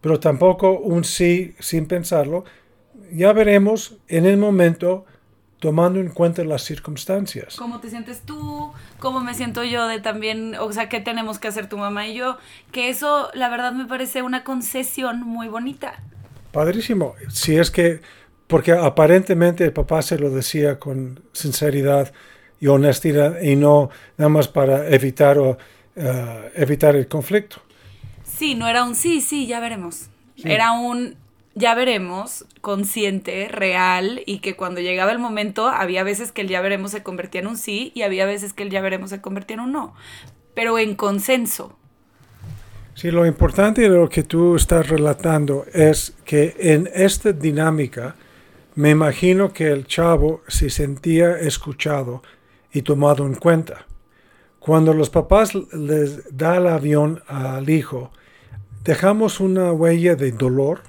pero 0.00 0.20
tampoco 0.20 0.78
un 0.78 1.04
sí 1.04 1.54
sin 1.58 1.86
pensarlo. 1.86 2.44
Ya 3.12 3.32
veremos 3.32 3.96
en 4.08 4.26
el 4.26 4.36
momento 4.36 5.06
tomando 5.58 6.00
en 6.00 6.10
cuenta 6.10 6.44
las 6.44 6.62
circunstancias. 6.62 7.56
¿Cómo 7.56 7.80
te 7.80 7.90
sientes 7.90 8.20
tú? 8.22 8.72
¿Cómo 8.98 9.20
me 9.20 9.34
siento 9.34 9.64
yo 9.64 9.88
de 9.88 10.00
también, 10.00 10.54
o 10.56 10.72
sea, 10.72 10.88
qué 10.88 11.00
tenemos 11.00 11.38
que 11.38 11.48
hacer 11.48 11.68
tu 11.68 11.78
mamá 11.78 12.06
y 12.06 12.14
yo? 12.14 12.38
Que 12.72 12.88
eso, 12.88 13.30
la 13.34 13.48
verdad, 13.48 13.72
me 13.72 13.86
parece 13.86 14.22
una 14.22 14.44
concesión 14.44 15.20
muy 15.22 15.48
bonita. 15.48 16.02
Padrísimo. 16.52 17.14
Si 17.28 17.56
es 17.56 17.70
que 17.70 18.00
porque 18.46 18.72
aparentemente 18.72 19.64
el 19.64 19.72
papá 19.72 20.02
se 20.02 20.18
lo 20.18 20.30
decía 20.30 20.78
con 20.78 21.20
sinceridad 21.32 22.12
y 22.60 22.68
honestidad 22.68 23.40
y 23.40 23.56
no 23.56 23.90
nada 24.16 24.28
más 24.28 24.48
para 24.48 24.88
evitar 24.88 25.38
o 25.38 25.58
eh, 25.96 26.52
evitar 26.54 26.96
el 26.96 27.08
conflicto. 27.08 27.56
Sí, 28.24 28.54
no 28.54 28.68
era 28.68 28.84
un 28.84 28.94
sí, 28.94 29.20
sí, 29.20 29.46
ya 29.46 29.60
veremos. 29.60 30.08
Era 30.44 30.72
un 30.72 31.16
ya 31.56 31.74
veremos, 31.74 32.44
consciente, 32.60 33.48
real, 33.48 34.22
y 34.26 34.40
que 34.40 34.56
cuando 34.56 34.82
llegaba 34.82 35.10
el 35.10 35.18
momento, 35.18 35.68
había 35.68 36.04
veces 36.04 36.30
que 36.30 36.42
el 36.42 36.48
ya 36.48 36.60
veremos 36.60 36.90
se 36.90 37.02
convertía 37.02 37.40
en 37.40 37.46
un 37.46 37.56
sí 37.56 37.92
y 37.94 38.02
había 38.02 38.26
veces 38.26 38.52
que 38.52 38.62
el 38.62 38.70
ya 38.70 38.82
veremos 38.82 39.08
se 39.08 39.22
convertía 39.22 39.54
en 39.54 39.60
un 39.60 39.72
no, 39.72 39.94
pero 40.54 40.78
en 40.78 40.94
consenso. 40.94 41.74
Sí, 42.94 43.10
lo 43.10 43.24
importante 43.24 43.80
de 43.80 43.88
lo 43.88 44.10
que 44.10 44.22
tú 44.22 44.54
estás 44.54 44.86
relatando 44.88 45.64
es 45.72 46.14
que 46.26 46.54
en 46.58 46.90
esta 46.94 47.32
dinámica, 47.32 48.16
me 48.74 48.90
imagino 48.90 49.54
que 49.54 49.70
el 49.70 49.86
chavo 49.86 50.42
se 50.48 50.68
sentía 50.68 51.38
escuchado 51.38 52.22
y 52.70 52.82
tomado 52.82 53.24
en 53.24 53.34
cuenta. 53.34 53.86
Cuando 54.58 54.92
los 54.92 55.08
papás 55.08 55.54
les 55.54 56.36
da 56.36 56.58
el 56.58 56.66
avión 56.66 57.22
al 57.28 57.70
hijo, 57.70 58.10
dejamos 58.84 59.40
una 59.40 59.72
huella 59.72 60.16
de 60.16 60.32
dolor 60.32 60.82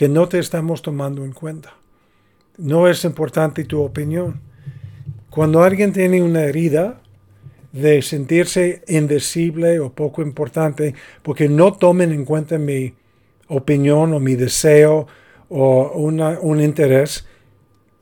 que 0.00 0.08
no 0.08 0.30
te 0.30 0.38
estamos 0.38 0.80
tomando 0.80 1.26
en 1.26 1.32
cuenta. 1.32 1.74
No 2.56 2.88
es 2.88 3.04
importante 3.04 3.66
tu 3.66 3.82
opinión. 3.82 4.40
Cuando 5.28 5.62
alguien 5.62 5.92
tiene 5.92 6.22
una 6.22 6.44
herida 6.44 7.02
de 7.70 8.00
sentirse 8.00 8.82
indecible 8.88 9.78
o 9.78 9.92
poco 9.92 10.22
importante 10.22 10.94
porque 11.22 11.50
no 11.50 11.74
tomen 11.74 12.12
en 12.12 12.24
cuenta 12.24 12.56
mi 12.56 12.94
opinión 13.48 14.14
o 14.14 14.20
mi 14.20 14.36
deseo 14.36 15.06
o 15.50 15.92
un 15.98 16.62
interés, 16.62 17.26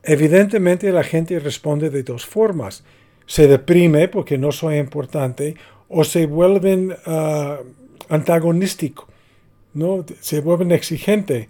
Evidentemente 0.05 0.93
la 0.93 1.03
gente 1.03 1.41
responde 1.41 1.91
de 1.91 2.05
dos 2.05 2.25
formas. 2.25 2.85
Se 3.27 3.49
deprime 3.49 4.07
porque 4.07 4.39
no 4.39 4.53
soy 4.53 4.77
importante 4.77 5.57
o 5.89 6.05
se 6.05 6.27
vuelven 6.27 6.93
uh, 6.93 7.57
antagonísticos, 8.09 9.07
¿no? 9.75 10.07
se 10.21 10.41
vuelven 10.41 10.71
exigentes. 10.71 11.49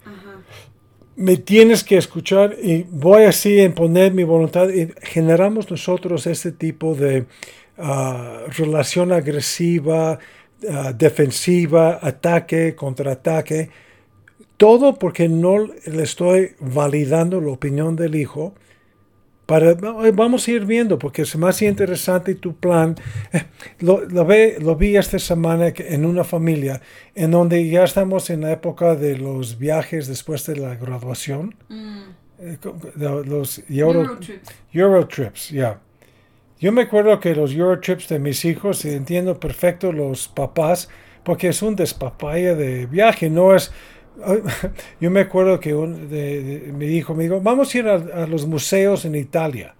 Me 1.19 1.35
tienes 1.35 1.83
que 1.83 1.97
escuchar 1.97 2.55
y 2.63 2.83
voy 2.89 3.23
así 3.23 3.59
a 3.59 3.65
imponer 3.65 4.13
mi 4.13 4.23
voluntad 4.23 4.69
y 4.69 4.87
generamos 5.01 5.69
nosotros 5.69 6.25
este 6.25 6.53
tipo 6.53 6.95
de 6.95 7.25
uh, 7.77 8.49
relación 8.57 9.11
agresiva, 9.11 10.17
uh, 10.63 10.93
defensiva, 10.97 11.99
ataque, 12.01 12.73
contraataque 12.73 13.69
todo 14.55 14.99
porque 14.99 15.29
no 15.29 15.57
le 15.57 16.03
estoy 16.03 16.51
validando 16.59 17.39
la 17.39 17.51
opinión 17.51 17.95
del 17.95 18.15
hijo 18.15 18.53
para, 19.49 19.73
vamos 19.73 20.47
a 20.47 20.51
ir 20.51 20.63
viendo, 20.63 20.99
porque 20.99 21.23
es 21.23 21.35
más 21.35 21.63
interesante 21.63 22.35
tu 22.35 22.55
plan. 22.55 22.95
Eh, 23.33 23.45
lo, 23.79 24.05
lo, 24.05 24.23
ve, 24.23 24.57
lo 24.61 24.75
vi 24.75 24.95
esta 24.95 25.17
semana 25.17 25.73
en 25.75 26.05
una 26.05 26.23
familia, 26.23 26.81
en 27.15 27.31
donde 27.31 27.67
ya 27.67 27.83
estamos 27.83 28.29
en 28.29 28.41
la 28.41 28.51
época 28.51 28.95
de 28.95 29.17
los 29.17 29.57
viajes 29.57 30.07
después 30.07 30.45
de 30.45 30.55
la 30.57 30.75
graduación. 30.75 31.55
Mm. 31.67 32.01
Eh, 32.41 32.57
los 33.25 33.63
Euro, 33.67 34.19
Eurotrips. 34.71 35.49
ya. 35.49 35.81
Yo 36.59 36.71
me 36.71 36.83
acuerdo 36.83 37.19
que 37.19 37.33
los 37.33 37.51
Eurotrips 37.51 38.07
de 38.07 38.19
mis 38.19 38.45
hijos, 38.45 38.85
y 38.85 38.89
entiendo 38.89 39.39
perfecto 39.39 39.91
los 39.91 40.27
papás, 40.27 40.89
porque 41.23 41.47
es 41.47 41.63
un 41.63 41.75
despapaya 41.75 42.53
de 42.53 42.85
viaje, 42.85 43.31
no 43.31 43.55
es 43.55 43.71
yo 44.99 45.11
me 45.11 45.21
acuerdo 45.21 45.59
que 45.59 45.73
un, 45.73 46.09
de, 46.09 46.71
mi 46.73 46.87
hijo 46.87 47.13
me 47.13 47.23
dijo, 47.23 47.41
vamos 47.41 47.73
a 47.73 47.77
ir 47.77 47.87
a, 47.87 48.25
los 48.27 48.45
museos 48.45 49.05
en 49.05 49.15
Italia. 49.15 49.73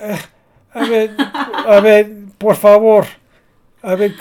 Eh, 0.00 0.18
a 0.72 0.84
ver, 0.84 1.10
a 1.18 1.80
ver, 1.80 2.10
por 2.38 2.56
favor. 2.56 3.06
A 3.82 3.94
ver, 3.94 4.14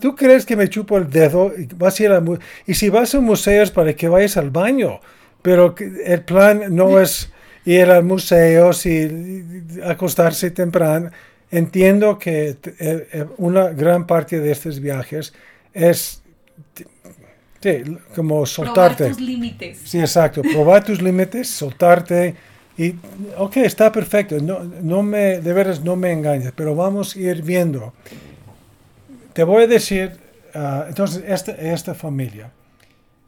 ¿tú 0.00 0.16
crees 0.16 0.46
que 0.46 0.56
me 0.56 0.68
chupo 0.68 0.96
el 0.96 1.10
dedo 1.10 1.52
y 1.56 1.66
vas 1.76 2.00
a 2.00 2.02
ir 2.02 2.12
a 2.12 2.22
y 2.66 2.74
si 2.74 2.88
vas 2.88 3.14
a 3.14 3.18
un 3.18 3.26
museo 3.26 3.62
es 3.62 3.70
para 3.70 3.94
que 3.94 4.08
vayas 4.08 4.36
al 4.38 4.50
baño? 4.50 5.00
Pero 5.42 5.74
el 6.04 6.22
plan 6.22 6.74
no 6.74 6.98
es 7.00 7.30
ir 7.64 7.90
a 7.90 8.00
museos 8.00 8.86
y 8.86 9.64
acostarse 9.84 10.50
temprano. 10.50 11.10
Entiendo 11.50 12.18
que 12.18 12.48
eh, 12.48 12.56
eh, 12.78 13.26
una 13.36 13.68
gran 13.68 14.06
parte 14.06 14.40
de 14.40 14.52
estos 14.52 14.80
viajes 14.80 15.34
es 15.74 16.21
Sí, 17.62 17.96
como 18.16 18.44
soltarte. 18.44 19.04
Probar 19.04 19.16
tus 19.16 19.20
límites. 19.20 19.80
Sí, 19.84 20.00
exacto. 20.00 20.42
Probar 20.42 20.84
tus 20.84 21.00
límites, 21.00 21.48
soltarte. 21.48 22.34
Y, 22.76 22.94
ok, 23.38 23.58
está 23.58 23.92
perfecto. 23.92 24.40
No, 24.40 24.64
no 24.64 25.02
me, 25.02 25.40
de 25.40 25.52
veras 25.52 25.82
no 25.84 25.94
me 25.94 26.10
engañes, 26.10 26.52
pero 26.56 26.74
vamos 26.74 27.14
a 27.14 27.20
ir 27.20 27.42
viendo. 27.42 27.92
Te 29.32 29.44
voy 29.44 29.62
a 29.62 29.66
decir, 29.68 30.18
ah, 30.54 30.86
entonces, 30.88 31.22
esta, 31.26 31.52
esta 31.52 31.94
familia. 31.94 32.50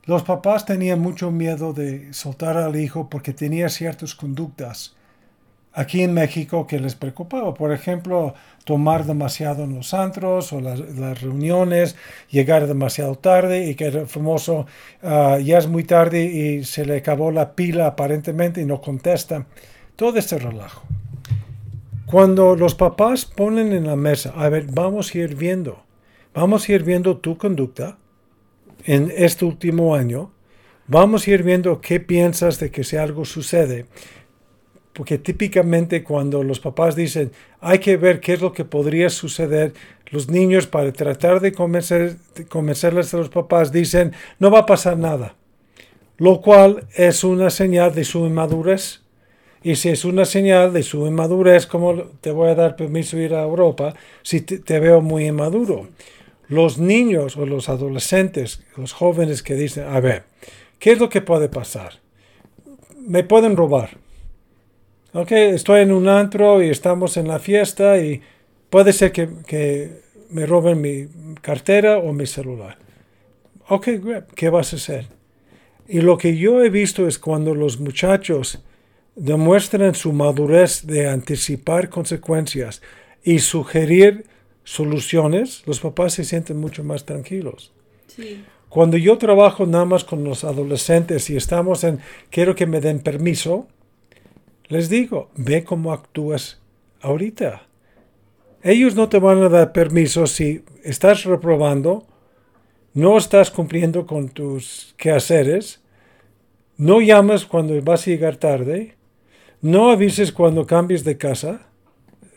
Los 0.06 0.22
papás 0.22 0.66
tenían 0.66 0.98
mucho 1.00 1.30
miedo 1.30 1.72
de 1.72 2.12
soltar 2.12 2.56
al 2.56 2.76
hijo 2.76 3.08
porque 3.08 3.32
tenía 3.32 3.68
ciertas 3.68 4.14
conductas 4.14 4.94
aquí 5.74 6.02
en 6.02 6.14
México 6.14 6.66
que 6.66 6.78
les 6.78 6.94
preocupaba. 6.94 7.52
Por 7.52 7.72
ejemplo, 7.72 8.34
tomar 8.64 9.04
demasiado 9.04 9.64
en 9.64 9.74
los 9.74 9.92
antros 9.92 10.52
o 10.52 10.60
las, 10.60 11.20
reuniones, 11.20 11.96
llegar 12.30 12.66
demasiado 12.66 13.16
tarde 13.16 13.66
y 13.66 13.74
que 13.74 13.86
el 13.86 14.06
famoso 14.06 14.66
ah, 15.02 15.38
ya 15.42 15.58
es 15.58 15.66
muy 15.66 15.84
tarde 15.84 16.24
y 16.24 16.64
se 16.64 16.86
le 16.86 16.98
acabó 16.98 17.30
la 17.30 17.54
pila 17.54 17.86
aparentemente 17.88 18.60
y 18.60 18.64
no 18.64 18.80
contesta. 18.80 19.46
Todo 19.96 20.18
este 20.18 20.38
relajo. 20.38 20.82
Cuando 22.06 22.54
los 22.54 22.74
papás 22.74 23.24
ponen 23.24 23.72
en 23.72 23.86
la 23.86 23.96
mesa, 23.96 24.32
a 24.36 24.48
ver, 24.48 24.66
vamos 24.70 25.14
a 25.14 25.18
ir 25.18 25.34
viendo, 25.34 25.82
vamos 26.32 26.68
a 26.68 26.72
ir 26.72 26.84
viendo 26.84 27.16
tu 27.16 27.36
conducta 27.36 27.98
en 28.84 29.12
este 29.16 29.44
último 29.44 29.94
año, 29.94 30.30
vamos 30.86 31.26
a 31.26 31.30
ir 31.30 31.42
viendo 31.42 31.80
qué 31.80 32.00
piensas 32.00 32.60
de 32.60 32.70
que 32.70 32.84
si 32.84 32.96
algo 32.96 33.24
sucede, 33.24 33.86
porque 34.94 35.18
típicamente 35.18 36.02
cuando 36.02 36.42
los 36.42 36.60
papás 36.60 36.96
dicen 36.96 37.32
hay 37.60 37.80
que 37.80 37.96
ver 37.96 38.20
qué 38.20 38.34
es 38.34 38.40
lo 38.40 38.52
que 38.52 38.64
podría 38.64 39.10
suceder, 39.10 39.74
los 40.06 40.28
niños 40.28 40.66
para 40.66 40.92
tratar 40.92 41.40
de, 41.40 41.52
convencer, 41.52 42.16
convencerles 42.48 43.12
a 43.12 43.18
los 43.18 43.28
papás 43.28 43.72
dicen 43.72 44.12
no 44.38 44.50
va 44.50 44.60
a 44.60 44.66
pasar 44.66 44.96
nada, 44.96 45.34
lo 46.16 46.40
cual 46.40 46.86
es 46.94 47.24
una 47.24 47.50
señal 47.50 47.94
de 47.94 48.04
su 48.04 48.24
inmadurez. 48.24 49.00
Y 49.64 49.76
si 49.76 49.88
es 49.88 50.04
una 50.04 50.26
señal 50.26 50.74
de 50.74 50.82
su 50.82 51.06
inmadurez, 51.06 51.66
como 51.66 51.94
te 52.20 52.30
voy 52.30 52.50
a 52.50 52.54
dar 52.54 52.76
permiso 52.76 53.16
ir 53.16 53.34
a 53.34 53.44
Europa 53.44 53.94
si 54.22 54.42
te 54.42 54.78
veo 54.78 55.00
muy 55.00 55.26
inmaduro? 55.26 55.88
Los 56.48 56.76
niños 56.76 57.38
o 57.38 57.46
los 57.46 57.70
adolescentes, 57.70 58.62
los 58.76 58.92
jóvenes 58.92 59.42
que 59.42 59.54
dicen, 59.54 59.84
a 59.88 60.00
ver, 60.00 60.24
¿qué 60.78 60.92
es 60.92 60.98
lo 60.98 61.08
que 61.08 61.22
puede 61.22 61.48
pasar? 61.48 61.94
Me 62.98 63.24
pueden 63.24 63.56
robar 63.56 64.03
ok, 65.14 65.30
estoy 65.30 65.82
en 65.82 65.92
un 65.92 66.08
antro 66.08 66.62
y 66.62 66.68
estamos 66.68 67.16
en 67.16 67.28
la 67.28 67.38
fiesta 67.38 67.98
y 67.98 68.20
puede 68.68 68.92
ser 68.92 69.12
que, 69.12 70.04
me 70.30 70.46
roben 70.46 70.80
mi 70.80 71.06
cartera 71.40 71.98
o 71.98 72.12
mi 72.12 72.26
celular. 72.26 72.76
Ok, 73.68 73.88
¿qué 74.34 74.48
vas 74.48 74.72
a 74.72 74.76
hacer? 74.76 75.06
Y 75.86 76.00
lo 76.00 76.18
que 76.18 76.36
yo 76.36 76.64
he 76.64 76.70
visto 76.70 77.06
es 77.06 77.20
cuando 77.20 77.54
los 77.54 77.78
muchachos 77.78 78.58
demuestran 79.14 79.94
su 79.94 80.12
madurez 80.12 80.86
de 80.86 81.08
anticipar 81.08 81.88
consecuencias 81.88 82.82
y 83.22 83.38
sugerir 83.38 84.26
soluciones, 84.64 85.62
los 85.66 85.78
papás 85.78 86.14
se 86.14 86.24
sienten 86.24 86.56
mucho 86.56 86.82
más 86.82 87.04
tranquilos. 87.04 87.72
Cuando 88.68 88.96
yo 88.96 89.18
trabajo 89.18 89.66
nada 89.66 89.84
más 89.84 90.02
con 90.02 90.24
los 90.24 90.42
adolescentes 90.42 91.30
y 91.30 91.36
estamos 91.36 91.84
en, 91.84 92.00
quiero 92.30 92.56
que 92.56 92.66
me 92.66 92.80
den 92.80 92.98
permiso, 92.98 93.68
les 94.68 94.88
digo, 94.88 95.30
ve 95.36 95.64
cómo 95.64 95.92
actúas 95.92 96.60
ahorita. 97.00 97.62
Ellos 98.62 98.94
no 98.94 99.08
te 99.08 99.18
van 99.18 99.42
a 99.42 99.48
dar 99.48 99.72
permiso 99.72 100.26
si 100.26 100.64
estás 100.82 101.24
reprobando, 101.24 102.06
no 102.94 103.18
estás 103.18 103.50
cumpliendo 103.50 104.06
con 104.06 104.30
tus 104.30 104.94
quehaceres, 104.96 105.82
no 106.76 107.00
llamas 107.00 107.44
cuando 107.44 107.80
vas 107.82 108.02
a 108.06 108.10
llegar 108.10 108.36
tarde, 108.36 108.96
no 109.60 109.90
avises 109.90 110.32
cuando 110.32 110.66
cambies 110.66 111.04
de 111.04 111.18
casa. 111.18 111.66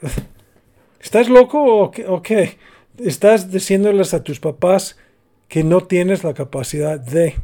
¿Estás 0.99 1.29
loco 1.29 1.63
o 1.63 2.21
qué? 2.21 2.57
Estás 2.97 3.51
diciéndoles 3.51 4.13
a 4.13 4.23
tus 4.23 4.39
papás 4.39 4.97
que 5.47 5.63
no 5.63 5.81
tienes 5.81 6.23
la 6.23 6.33
capacidad 6.33 6.99
de... 6.99 7.35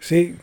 Sí. 0.00 0.36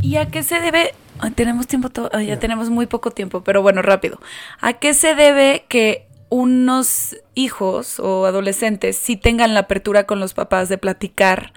¿Y 0.00 0.16
a 0.16 0.26
qué 0.30 0.42
se 0.42 0.60
debe 0.60 0.92
tenemos 1.34 1.66
tiempo, 1.66 1.90
ya 2.20 2.38
tenemos 2.38 2.70
muy 2.70 2.86
poco 2.86 3.10
tiempo, 3.10 3.42
pero 3.42 3.62
bueno, 3.62 3.82
rápido. 3.82 4.20
¿A 4.60 4.74
qué 4.74 4.94
se 4.94 5.14
debe 5.14 5.64
que 5.68 6.06
unos 6.30 7.16
hijos 7.34 7.98
o 8.00 8.26
adolescentes 8.26 8.96
sí 8.96 9.16
tengan 9.16 9.54
la 9.54 9.60
apertura 9.60 10.04
con 10.04 10.20
los 10.20 10.34
papás 10.34 10.68
de 10.68 10.78
platicar? 10.78 11.52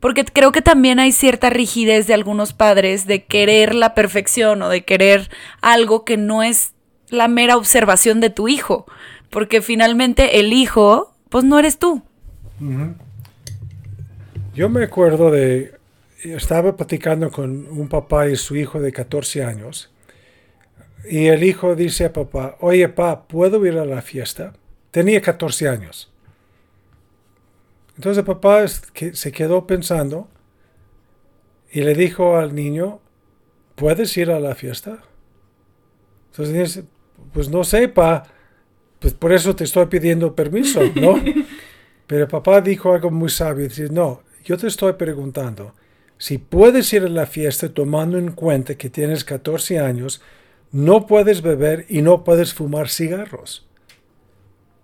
Porque 0.00 0.24
creo 0.24 0.50
que 0.50 0.62
también 0.62 0.98
hay 0.98 1.12
cierta 1.12 1.50
rigidez 1.50 2.06
de 2.06 2.14
algunos 2.14 2.54
padres 2.54 3.06
de 3.06 3.24
querer 3.24 3.74
la 3.74 3.94
perfección 3.94 4.62
o 4.62 4.68
de 4.68 4.84
querer 4.84 5.30
algo 5.60 6.04
que 6.04 6.16
no 6.16 6.42
es 6.42 6.72
la 7.10 7.28
mera 7.28 7.56
observación 7.56 8.20
de 8.20 8.30
tu 8.30 8.48
hijo. 8.48 8.86
Porque 9.28 9.60
finalmente 9.60 10.40
el 10.40 10.52
hijo, 10.54 11.14
pues 11.28 11.44
no 11.44 11.58
eres 11.58 11.78
tú. 11.78 12.02
Yo 14.54 14.68
me 14.68 14.84
acuerdo 14.84 15.30
de 15.30 15.79
estaba 16.24 16.76
platicando 16.76 17.30
con 17.30 17.66
un 17.68 17.88
papá 17.88 18.28
y 18.28 18.36
su 18.36 18.56
hijo 18.56 18.80
de 18.80 18.92
14 18.92 19.44
años. 19.44 19.90
Y 21.08 21.26
el 21.26 21.42
hijo 21.42 21.74
dice 21.74 22.06
a 22.06 22.12
papá, 22.12 22.56
oye 22.60 22.88
papá, 22.88 23.26
¿puedo 23.26 23.64
ir 23.66 23.78
a 23.78 23.84
la 23.84 24.02
fiesta? 24.02 24.52
Tenía 24.90 25.20
14 25.20 25.68
años. 25.68 26.12
Entonces 27.96 28.24
papá 28.24 28.66
se 28.68 29.32
quedó 29.32 29.66
pensando 29.66 30.28
y 31.70 31.82
le 31.82 31.94
dijo 31.94 32.36
al 32.36 32.54
niño, 32.54 33.00
¿puedes 33.74 34.16
ir 34.16 34.30
a 34.30 34.40
la 34.40 34.54
fiesta? 34.54 35.02
Entonces 36.30 36.54
dice, 36.54 36.88
pues 37.32 37.48
no 37.48 37.64
sé, 37.64 37.88
pa, 37.88 38.24
pues 38.98 39.14
por 39.14 39.32
eso 39.32 39.54
te 39.54 39.64
estoy 39.64 39.86
pidiendo 39.86 40.34
permiso, 40.34 40.80
¿no? 40.94 41.20
Pero 42.06 42.22
el 42.22 42.28
papá 42.28 42.60
dijo 42.60 42.92
algo 42.92 43.10
muy 43.10 43.30
sabio, 43.30 43.68
dice, 43.68 43.88
no, 43.90 44.22
yo 44.44 44.56
te 44.56 44.66
estoy 44.66 44.94
preguntando, 44.94 45.74
si 46.20 46.36
puedes 46.36 46.92
ir 46.92 47.04
a 47.04 47.08
la 47.08 47.24
fiesta 47.24 47.72
tomando 47.72 48.18
en 48.18 48.32
cuenta 48.32 48.74
que 48.74 48.90
tienes 48.90 49.24
14 49.24 49.78
años, 49.78 50.20
no 50.70 51.06
puedes 51.06 51.40
beber 51.40 51.86
y 51.88 52.02
no 52.02 52.24
puedes 52.24 52.52
fumar 52.52 52.90
cigarros. 52.90 53.66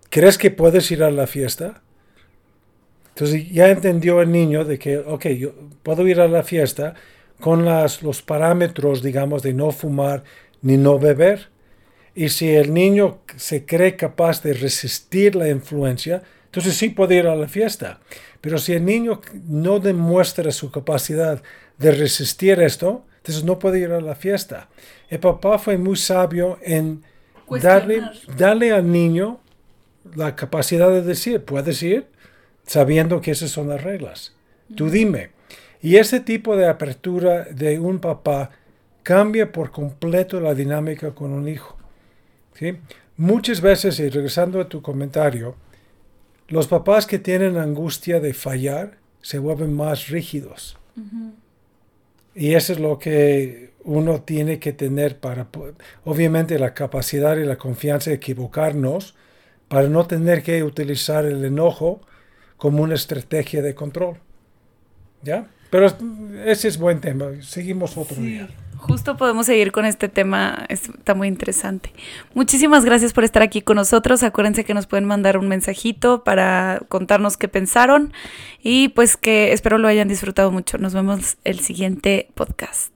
¿Crees 0.08 0.38
que 0.38 0.50
puedes 0.50 0.90
ir 0.90 1.02
a 1.02 1.10
la 1.10 1.26
fiesta? 1.26 1.82
Entonces 3.08 3.50
ya 3.50 3.68
entendió 3.68 4.22
el 4.22 4.32
niño 4.32 4.64
de 4.64 4.78
que, 4.78 4.96
ok, 4.96 5.26
yo 5.26 5.52
puedo 5.82 6.08
ir 6.08 6.22
a 6.22 6.28
la 6.28 6.42
fiesta 6.42 6.94
con 7.38 7.66
las, 7.66 8.02
los 8.02 8.22
parámetros, 8.22 9.02
digamos, 9.02 9.42
de 9.42 9.52
no 9.52 9.72
fumar 9.72 10.24
ni 10.62 10.78
no 10.78 10.98
beber. 10.98 11.50
Y 12.14 12.30
si 12.30 12.48
el 12.48 12.72
niño 12.72 13.18
se 13.36 13.66
cree 13.66 13.94
capaz 13.94 14.42
de 14.42 14.54
resistir 14.54 15.36
la 15.36 15.50
influencia, 15.50 16.22
entonces 16.46 16.74
sí 16.74 16.88
puede 16.88 17.16
ir 17.16 17.26
a 17.26 17.36
la 17.36 17.48
fiesta. 17.48 18.00
Pero 18.40 18.58
si 18.58 18.72
el 18.72 18.84
niño 18.84 19.20
no 19.46 19.78
demuestra 19.78 20.50
su 20.52 20.70
capacidad 20.70 21.42
de 21.78 21.92
resistir 21.92 22.60
esto, 22.60 23.04
entonces 23.18 23.44
no 23.44 23.58
puede 23.58 23.80
ir 23.80 23.92
a 23.92 24.00
la 24.00 24.14
fiesta. 24.14 24.68
El 25.08 25.20
papá 25.20 25.58
fue 25.58 25.76
muy 25.76 25.96
sabio 25.96 26.58
en 26.62 27.02
darle, 27.60 28.02
darle 28.36 28.72
al 28.72 28.90
niño 28.90 29.40
la 30.14 30.36
capacidad 30.36 30.90
de 30.90 31.02
decir, 31.02 31.44
puedes 31.44 31.82
ir, 31.82 32.06
sabiendo 32.66 33.20
que 33.20 33.32
esas 33.32 33.50
son 33.50 33.68
las 33.68 33.82
reglas. 33.82 34.34
Tú 34.74 34.90
dime. 34.90 35.30
Y 35.82 35.96
ese 35.96 36.20
tipo 36.20 36.56
de 36.56 36.68
apertura 36.68 37.44
de 37.44 37.78
un 37.78 38.00
papá 38.00 38.50
cambia 39.02 39.52
por 39.52 39.70
completo 39.70 40.40
la 40.40 40.54
dinámica 40.54 41.14
con 41.14 41.32
un 41.32 41.48
hijo. 41.48 41.76
¿sí? 42.54 42.78
Muchas 43.16 43.60
veces, 43.60 44.00
y 44.00 44.08
regresando 44.08 44.60
a 44.60 44.68
tu 44.68 44.82
comentario, 44.82 45.54
los 46.48 46.68
papás 46.68 47.06
que 47.06 47.18
tienen 47.18 47.56
angustia 47.56 48.20
de 48.20 48.34
fallar 48.34 48.98
se 49.22 49.38
vuelven 49.38 49.74
más 49.74 50.08
rígidos. 50.08 50.78
Y 52.34 52.54
eso 52.54 52.72
es 52.72 52.78
lo 52.78 52.98
que 52.98 53.72
uno 53.84 54.20
tiene 54.22 54.58
que 54.58 54.72
tener 54.72 55.18
para, 55.18 55.48
obviamente, 56.04 56.58
la 56.58 56.74
capacidad 56.74 57.36
y 57.36 57.44
la 57.44 57.56
confianza 57.56 58.10
de 58.10 58.16
equivocarnos 58.16 59.14
para 59.68 59.88
no 59.88 60.06
tener 60.06 60.42
que 60.42 60.62
utilizar 60.62 61.24
el 61.24 61.44
enojo 61.44 62.00
como 62.56 62.82
una 62.82 62.94
estrategia 62.94 63.62
de 63.62 63.74
control. 63.74 64.18
¿Ya? 65.22 65.48
Pero 65.70 65.86
ese 66.44 66.68
es 66.68 66.78
buen 66.78 67.00
tema. 67.00 67.26
Seguimos 67.42 67.96
otro 67.96 68.22
día. 68.22 68.48
Justo 68.78 69.16
podemos 69.16 69.46
seguir 69.46 69.72
con 69.72 69.84
este 69.84 70.08
tema, 70.08 70.64
está 70.68 71.14
muy 71.14 71.28
interesante. 71.28 71.92
Muchísimas 72.34 72.84
gracias 72.84 73.12
por 73.12 73.24
estar 73.24 73.42
aquí 73.42 73.62
con 73.62 73.76
nosotros. 73.76 74.22
Acuérdense 74.22 74.64
que 74.64 74.74
nos 74.74 74.86
pueden 74.86 75.04
mandar 75.04 75.38
un 75.38 75.48
mensajito 75.48 76.24
para 76.24 76.82
contarnos 76.88 77.36
qué 77.36 77.48
pensaron 77.48 78.12
y 78.62 78.88
pues 78.88 79.16
que 79.16 79.52
espero 79.52 79.78
lo 79.78 79.88
hayan 79.88 80.08
disfrutado 80.08 80.50
mucho. 80.52 80.78
Nos 80.78 80.94
vemos 80.94 81.36
el 81.44 81.60
siguiente 81.60 82.28
podcast. 82.34 82.92